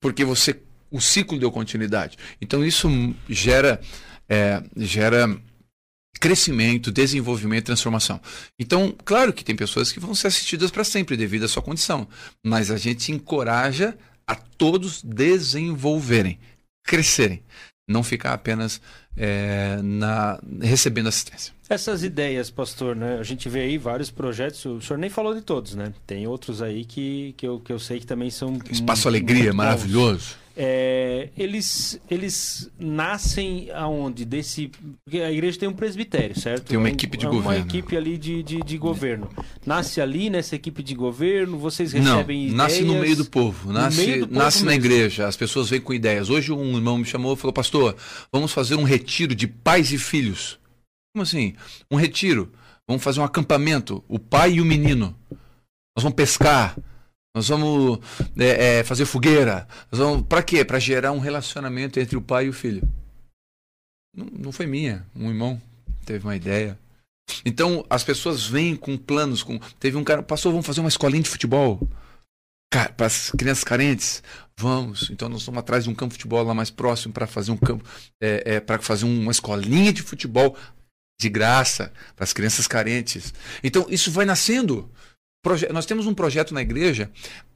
[0.00, 2.18] Porque você o ciclo deu continuidade.
[2.40, 2.88] Então isso
[3.28, 3.80] gera,
[4.32, 5.28] é, gera
[6.18, 8.18] crescimento, desenvolvimento, transformação.
[8.58, 12.08] Então, claro que tem pessoas que vão ser assistidas para sempre devido à sua condição,
[12.42, 13.94] mas a gente encoraja
[14.26, 16.38] a todos desenvolverem,
[16.82, 17.42] crescerem,
[17.86, 18.80] não ficar apenas
[19.16, 21.52] é, na, recebendo assistência.
[21.68, 23.18] Essas ideias, pastor, né?
[23.18, 25.92] A gente vê aí vários projetos, o senhor nem falou de todos, né?
[26.06, 28.58] Tem outros aí que, que, eu, que eu sei que também são.
[28.70, 30.41] Espaço Alegria, maravilhoso.
[30.56, 34.24] É, eles, eles nascem aonde?
[34.24, 34.70] Desse.
[35.04, 36.66] Porque a igreja tem um presbitério, certo?
[36.66, 37.50] Tem uma é equipe de é governo.
[37.50, 39.30] Uma equipe ali de, de, de, governo.
[39.64, 43.72] Nasce ali nessa equipe de governo, vocês recebem Não, nasce no meio do povo.
[43.72, 45.26] Nasce, do povo nasce na igreja.
[45.26, 46.28] As pessoas vêm com ideias.
[46.28, 47.96] Hoje um irmão me chamou e falou, pastor,
[48.30, 50.58] vamos fazer um retiro de pais e filhos.
[51.14, 51.54] Como assim?
[51.90, 52.52] Um retiro.
[52.86, 54.04] Vamos fazer um acampamento.
[54.06, 55.16] O pai e o menino.
[55.96, 56.76] Nós vamos pescar
[57.34, 57.98] nós vamos
[58.36, 59.66] é, é, fazer fogueira.
[59.90, 60.64] Nós vamos para quê?
[60.64, 62.86] Para gerar um relacionamento entre o pai e o filho.
[64.14, 65.06] Não, não foi minha.
[65.16, 65.60] Um irmão
[66.04, 66.78] teve uma ideia.
[67.44, 69.42] Então as pessoas vêm com planos.
[69.42, 71.80] Com teve um cara passou, vamos fazer uma escolinha de futebol
[72.70, 74.22] para as crianças carentes.
[74.56, 75.08] Vamos.
[75.10, 77.56] Então nós estamos atrás de um campo de futebol lá mais próximo para fazer um
[77.56, 77.84] campo,
[78.20, 80.56] é, é para fazer uma escolinha de futebol
[81.20, 83.32] de graça para as crianças carentes.
[83.62, 84.90] Então isso vai nascendo.
[85.72, 87.10] Nós temos um projeto na igreja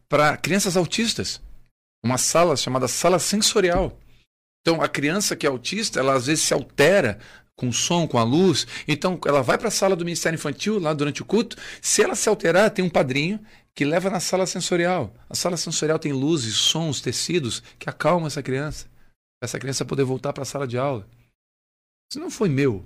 [0.08, 1.40] para crianças autistas.
[2.04, 3.98] Uma sala chamada sala sensorial.
[4.60, 7.18] Então, a criança que é autista, ela às vezes se altera
[7.56, 8.66] com o som, com a luz.
[8.86, 11.56] Então, ela vai para a sala do Ministério Infantil, lá durante o culto.
[11.80, 13.40] Se ela se alterar, tem um padrinho
[13.74, 15.14] que leva na sala sensorial.
[15.28, 18.86] A sala sensorial tem luzes, sons, tecidos que acalmam essa criança.
[19.40, 21.06] Essa criança poder voltar para a sala de aula.
[22.10, 22.84] Isso não foi meu.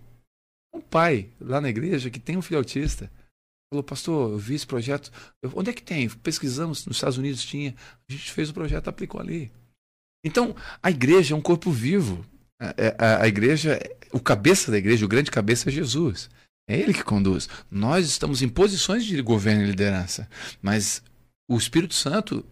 [0.74, 3.11] Um pai lá na igreja que tem um filho autista
[3.70, 5.10] falou, pastor, eu vi esse projeto.
[5.42, 6.08] Eu, onde é que tem?
[6.08, 7.74] Pesquisamos, nos Estados Unidos tinha.
[8.08, 9.50] A gente fez o projeto, aplicou ali.
[10.24, 12.26] Então, a igreja é um corpo vivo.
[12.60, 13.80] A, é, a, a igreja,
[14.12, 16.28] o cabeça da igreja, o grande cabeça é Jesus.
[16.68, 17.48] É ele que conduz.
[17.70, 20.28] Nós estamos em posições de governo e liderança,
[20.60, 21.02] mas
[21.48, 22.44] o Espírito Santo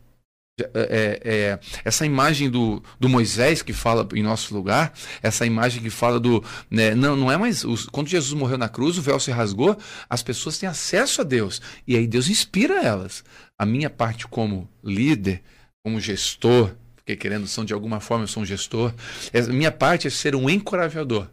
[0.58, 4.92] é, é, é, essa imagem do, do Moisés que fala em nosso lugar,
[5.22, 6.42] essa imagem que fala do.
[6.70, 7.64] Né, não, não é mais.
[7.64, 9.76] Os, quando Jesus morreu na cruz, o véu se rasgou,
[10.08, 11.60] as pessoas têm acesso a Deus.
[11.86, 13.24] E aí Deus inspira elas.
[13.58, 15.42] A minha parte como líder,
[15.84, 18.92] como gestor, porque querendo são de alguma forma eu sou um gestor,
[19.32, 21.28] a minha parte é ser um encorajador.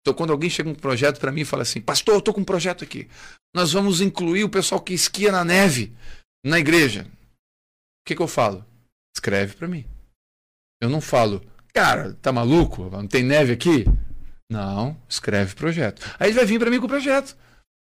[0.00, 2.40] Então, quando alguém chega um projeto para mim e fala assim, pastor, eu estou com
[2.40, 3.08] um projeto aqui.
[3.52, 5.92] Nós vamos incluir o pessoal que esquia na neve
[6.44, 7.06] na igreja
[8.06, 8.64] que, que eu falo?
[9.16, 9.82] Escreve para mim.
[10.78, 11.42] Eu não falo,
[11.72, 12.90] cara, tá maluco?
[12.90, 13.86] Não tem neve aqui?
[14.50, 16.06] Não, escreve projeto.
[16.20, 17.34] Aí ele vai vir para mim com o projeto.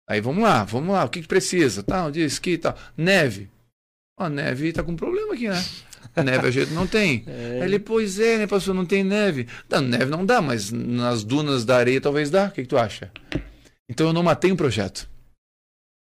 [0.09, 1.83] Aí vamos lá, vamos lá, o que, que precisa?
[1.83, 2.75] Tá, um dia esqui e tal.
[2.97, 3.51] Neve.
[4.19, 5.63] Ó, neve tá com problema aqui, né?
[6.25, 7.23] Neve a gente não tem.
[7.29, 7.61] É.
[7.61, 9.47] Aí ele, pois é, né, pastor, não tem neve.
[9.69, 12.47] Não, neve não dá, mas nas dunas da areia talvez dá.
[12.47, 13.11] O que, que tu acha?
[13.87, 15.07] Então eu não matei um projeto.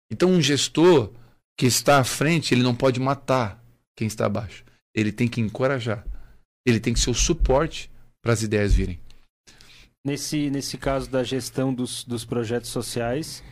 [0.10, 1.12] Então um gestor
[1.58, 3.62] que está à frente, ele não pode matar
[3.98, 4.64] quem está abaixo.
[5.00, 6.06] Ele tem que encorajar.
[6.66, 7.90] Ele tem que ser o suporte
[8.22, 9.00] para as ideias virem.
[10.06, 13.44] Nesse, nesse caso da gestão dos, dos projetos sociais,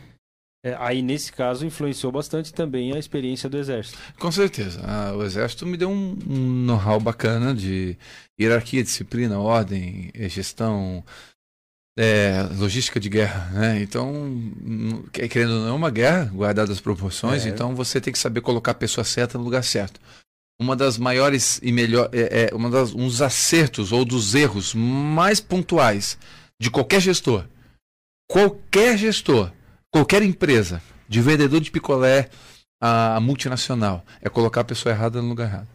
[0.65, 3.97] é, aí nesse caso influenciou bastante também a experiência do Exército.
[4.17, 4.81] Com certeza.
[4.83, 7.97] Ah, o Exército me deu um, um know-how bacana de
[8.39, 11.03] hierarquia, disciplina, ordem, eh, gestão,
[11.97, 13.81] é, logística de guerra, né?
[13.81, 14.31] Então,
[15.11, 17.49] querendo ou não, é uma guerra, guardada as proporções, é.
[17.49, 19.99] então você tem que saber colocar a pessoa certa no lugar certo
[20.59, 25.39] uma das maiores e melhor é, é uma das uns acertos ou dos erros mais
[25.39, 26.17] pontuais
[26.59, 27.47] de qualquer gestor.
[28.29, 29.53] Qualquer gestor,
[29.91, 32.29] qualquer empresa, de vendedor de picolé
[32.79, 34.05] a multinacional.
[34.21, 35.67] É colocar a pessoa errada no lugar errado.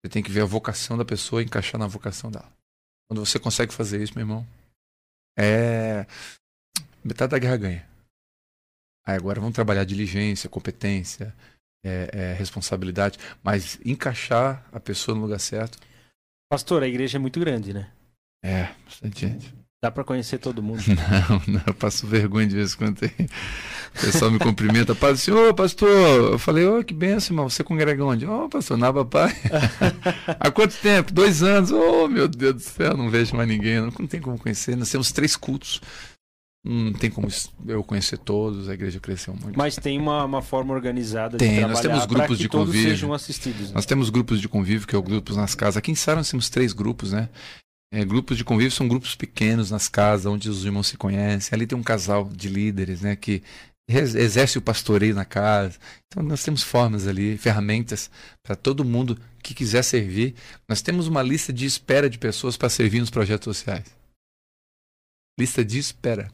[0.00, 2.52] Você tem que ver a vocação da pessoa e encaixar na vocação dela.
[3.08, 4.46] Quando você consegue fazer isso, meu irmão,
[5.36, 6.06] é.
[7.04, 7.88] Metade da guerra ganha.
[9.04, 11.34] Aí agora vamos trabalhar diligência, competência,
[11.84, 15.78] é, é, responsabilidade, mas encaixar a pessoa no lugar certo.
[16.50, 17.90] Pastor, a igreja é muito grande, né?
[18.44, 19.62] É, bastante gente.
[19.82, 20.80] Dá para conhecer todo mundo.
[20.86, 23.10] Não, não, eu passo vergonha de vez em quando tem.
[23.96, 25.88] O pessoal me cumprimenta, Padre, assim, ô pastor,
[26.32, 28.24] eu falei, ô, que benção, irmão, você congrega onde?
[28.24, 29.34] Ô, pastor, na Pai.
[30.38, 31.12] Há quanto tempo?
[31.12, 31.72] Dois anos.
[31.72, 34.76] Ô, meu Deus do céu, não vejo mais ninguém, não, não tem como conhecer.
[34.76, 35.80] Nós temos três cultos.
[36.64, 37.26] Não tem como
[37.66, 39.58] eu conhecer todos, a igreja cresceu muito.
[39.58, 42.66] Mas tem uma, uma forma organizada tem, de trabalhar nós temos grupos que de todos
[42.68, 42.90] convívio.
[42.90, 43.68] sejam assistidos.
[43.68, 43.74] Né?
[43.74, 45.76] Nós temos grupos de convívio, que é o grupos nas casas.
[45.76, 47.28] Aqui em Sara nós temos três grupos, né?
[47.92, 51.50] É, grupos de convívio são grupos pequenos nas casas, onde os irmãos se conhecem.
[51.52, 53.16] Ali tem um casal de líderes, né?
[53.16, 53.42] Que
[53.88, 55.78] exerce o pastoreio na casa.
[56.06, 58.08] Então nós temos formas ali, ferramentas
[58.40, 60.36] para todo mundo que quiser servir.
[60.68, 63.86] Nós temos uma lista de espera de pessoas para servir nos projetos sociais.
[65.38, 66.30] Lista de espera.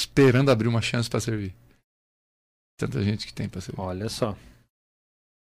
[0.00, 1.54] Esperando abrir uma chance para servir.
[2.78, 3.82] Tanta gente que tem para servir.
[3.82, 4.34] Olha só.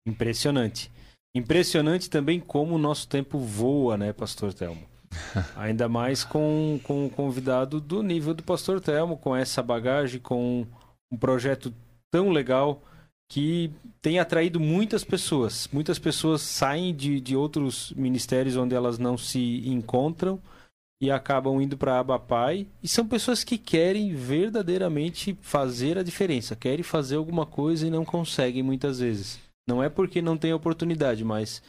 [0.06, 0.92] Impressionante.
[1.34, 4.86] Impressionante também como o nosso tempo voa, né, Pastor Telmo?
[5.56, 10.64] Ainda mais com, com um convidado do nível do Pastor Telmo, com essa bagagem, com
[11.10, 11.74] um projeto
[12.12, 12.80] tão legal
[13.28, 15.68] que tem atraído muitas pessoas.
[15.72, 20.40] Muitas pessoas saem de, de outros ministérios onde elas não se encontram
[21.04, 22.66] e acabam indo para a Abapai.
[22.82, 28.04] E são pessoas que querem verdadeiramente fazer a diferença, querem fazer alguma coisa e não
[28.06, 29.38] conseguem muitas vezes.
[29.68, 31.62] Não é porque não tem oportunidade, mas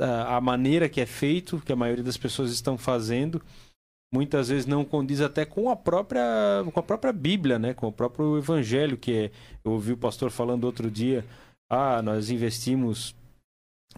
[0.00, 3.40] a, a maneira que é feito, que a maioria das pessoas estão fazendo,
[4.12, 6.22] muitas vezes não condiz até com a própria
[6.72, 7.74] com a própria Bíblia, né?
[7.74, 9.30] Com o próprio Evangelho que é.
[9.64, 11.24] Eu ouvi o pastor falando outro dia.
[11.70, 13.14] Ah, nós investimos.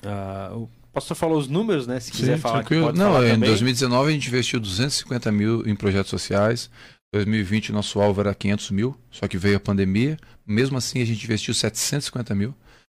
[0.04, 0.50] Ah,
[0.96, 2.00] pastor falou os números, né?
[2.00, 2.90] Se quiser Sim, falar, tranquilo.
[2.92, 3.50] Não, falar em também.
[3.50, 6.70] 2019 a gente investiu 250 mil em projetos sociais.
[7.12, 10.16] 2020 nosso alvo era 500 mil, só que veio a pandemia.
[10.46, 12.54] Mesmo assim a gente investiu 750 mil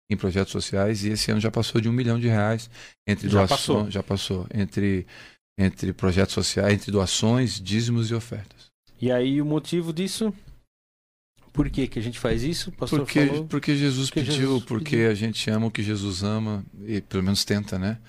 [0.09, 2.69] em projetos sociais e esse ano já passou de um milhão de reais
[3.07, 3.89] entre Já passou.
[3.89, 5.05] já passou entre
[5.57, 8.71] entre projetos sociais, entre doações, dízimos e ofertas.
[8.99, 10.33] E aí o motivo disso?
[11.53, 12.71] Por que, que a gente faz isso?
[12.71, 13.45] Porque, falou.
[13.47, 15.11] porque Jesus Porque pediu, Jesus porque pediu.
[15.11, 17.99] a gente ama o que Jesus ama e pelo menos tenta, né?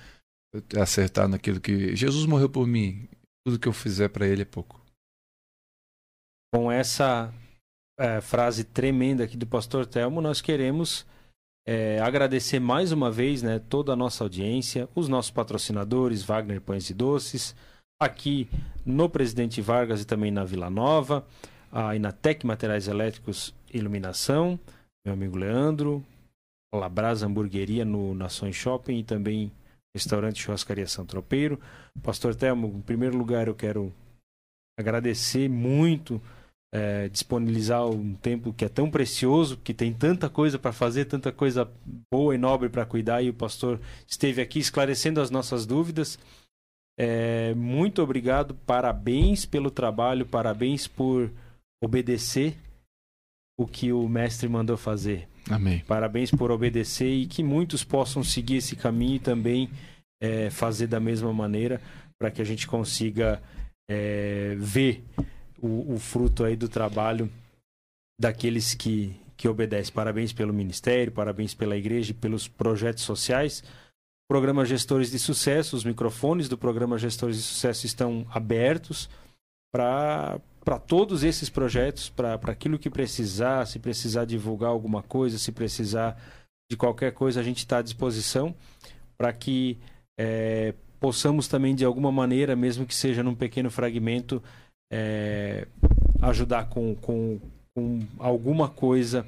[0.79, 3.07] Acertar naquilo que Jesus morreu por mim.
[3.45, 4.81] Tudo que eu fizer para ele é pouco.
[6.53, 7.33] Com essa
[7.99, 11.05] é, frase tremenda aqui do pastor Telmo, nós queremos
[11.67, 16.89] é, agradecer mais uma vez né, toda a nossa audiência, os nossos patrocinadores, Wagner Pães
[16.89, 17.55] e Doces,
[18.01, 18.49] aqui
[18.85, 21.25] no Presidente Vargas e também na Vila Nova,
[21.73, 24.59] a Inatec Materiais Elétricos e Iluminação,
[25.03, 26.05] meu amigo Leandro,
[26.71, 29.51] a Labrasa Hamburgueria no Nações Shopping e também
[29.95, 31.59] Restaurante Churrascaria São Tropeiro.
[32.03, 33.91] Pastor Telmo, em primeiro lugar eu quero
[34.79, 36.21] agradecer muito
[36.71, 41.31] é, disponibilizar um tempo que é tão precioso, que tem tanta coisa para fazer, tanta
[41.31, 41.69] coisa
[42.11, 46.17] boa e nobre para cuidar, e o pastor esteve aqui esclarecendo as nossas dúvidas.
[46.97, 51.31] É, muito obrigado, parabéns pelo trabalho, parabéns por
[51.83, 52.55] obedecer
[53.59, 55.27] o que o mestre mandou fazer.
[55.49, 55.83] Amém.
[55.85, 59.69] Parabéns por obedecer e que muitos possam seguir esse caminho e também
[60.21, 61.81] é, fazer da mesma maneira
[62.17, 63.43] para que a gente consiga
[63.89, 65.03] é, ver
[65.61, 67.29] o, o, fruto aí do trabalho
[68.19, 69.93] daqueles que, que obedecem.
[69.93, 73.61] Parabéns pelo ministério, parabéns pela igreja e pelos projetos sociais.
[74.29, 79.09] Programa Gestores de Sucesso, os microfones do programa Gestores de Sucesso estão abertos
[79.73, 85.51] para para todos esses projetos, para aquilo que precisar, se precisar divulgar alguma coisa, se
[85.51, 86.17] precisar
[86.71, 88.55] de qualquer coisa, a gente está à disposição
[89.17, 89.77] para que
[90.17, 94.41] é, possamos também, de alguma maneira, mesmo que seja num pequeno fragmento,
[94.91, 95.67] é,
[96.21, 97.39] ajudar com, com,
[97.75, 99.25] com alguma coisa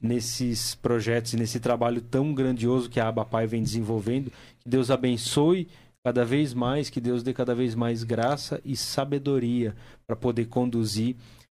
[0.00, 4.30] nesses projetos e nesse trabalho tão grandioso que a Abapai vem desenvolvendo.
[4.60, 5.68] Que Deus abençoe
[6.06, 9.74] cada vez mais, que Deus dê cada vez mais graça e sabedoria
[10.06, 11.16] para poder conduzir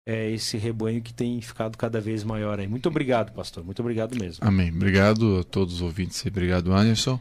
[0.07, 2.69] é, esse rebanho que tem ficado cada vez maior aí.
[2.69, 3.65] Muito obrigado, pastor.
[3.65, 4.47] Muito obrigado mesmo.
[4.47, 4.71] Amém.
[4.71, 7.21] Obrigado a todos os ouvintes e obrigado, Anderson.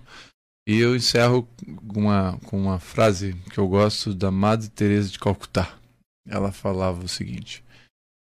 [0.69, 1.49] E eu encerro
[1.88, 5.80] com uma, com uma frase que eu gosto da Madre Teresa de Calcutá.
[6.30, 7.64] Ela falava o seguinte: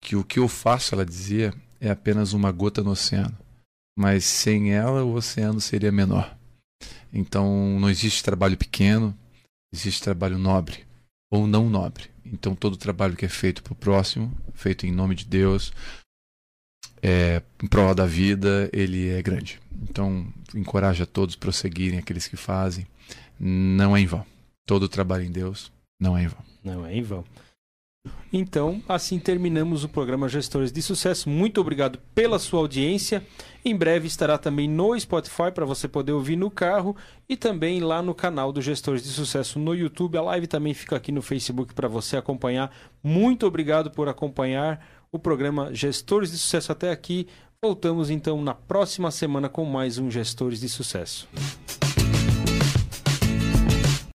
[0.01, 3.38] que o que eu faço, ela dizia, é apenas uma gota no oceano,
[3.99, 6.34] mas sem ela o oceano seria menor.
[7.14, 9.18] Então não existe trabalho pequeno,
[9.73, 10.85] existe trabalho nobre
[11.31, 12.10] ou não nobre.
[12.26, 15.72] Então todo trabalho que é feito para o próximo, feito em nome de Deus,
[17.02, 19.61] é, em prol da vida, ele é grande.
[19.84, 22.88] Então, encoraja todos a prosseguirem, aqueles que fazem.
[23.39, 24.26] Não é em vão.
[24.65, 26.43] Todo trabalho em Deus não é em vão.
[26.64, 27.23] Não é em vão.
[28.32, 31.30] Então, assim terminamos o programa Gestores de Sucesso.
[31.30, 33.26] Muito obrigado pela sua audiência.
[33.64, 36.95] Em breve estará também no Spotify para você poder ouvir no carro
[37.30, 40.18] e também lá no canal do Gestores de Sucesso no YouTube.
[40.18, 42.76] A live também fica aqui no Facebook para você acompanhar.
[43.02, 47.27] Muito obrigado por acompanhar o programa Gestores de Sucesso até aqui.
[47.61, 51.27] Voltamos então na próxima semana com mais um Gestores de Sucesso.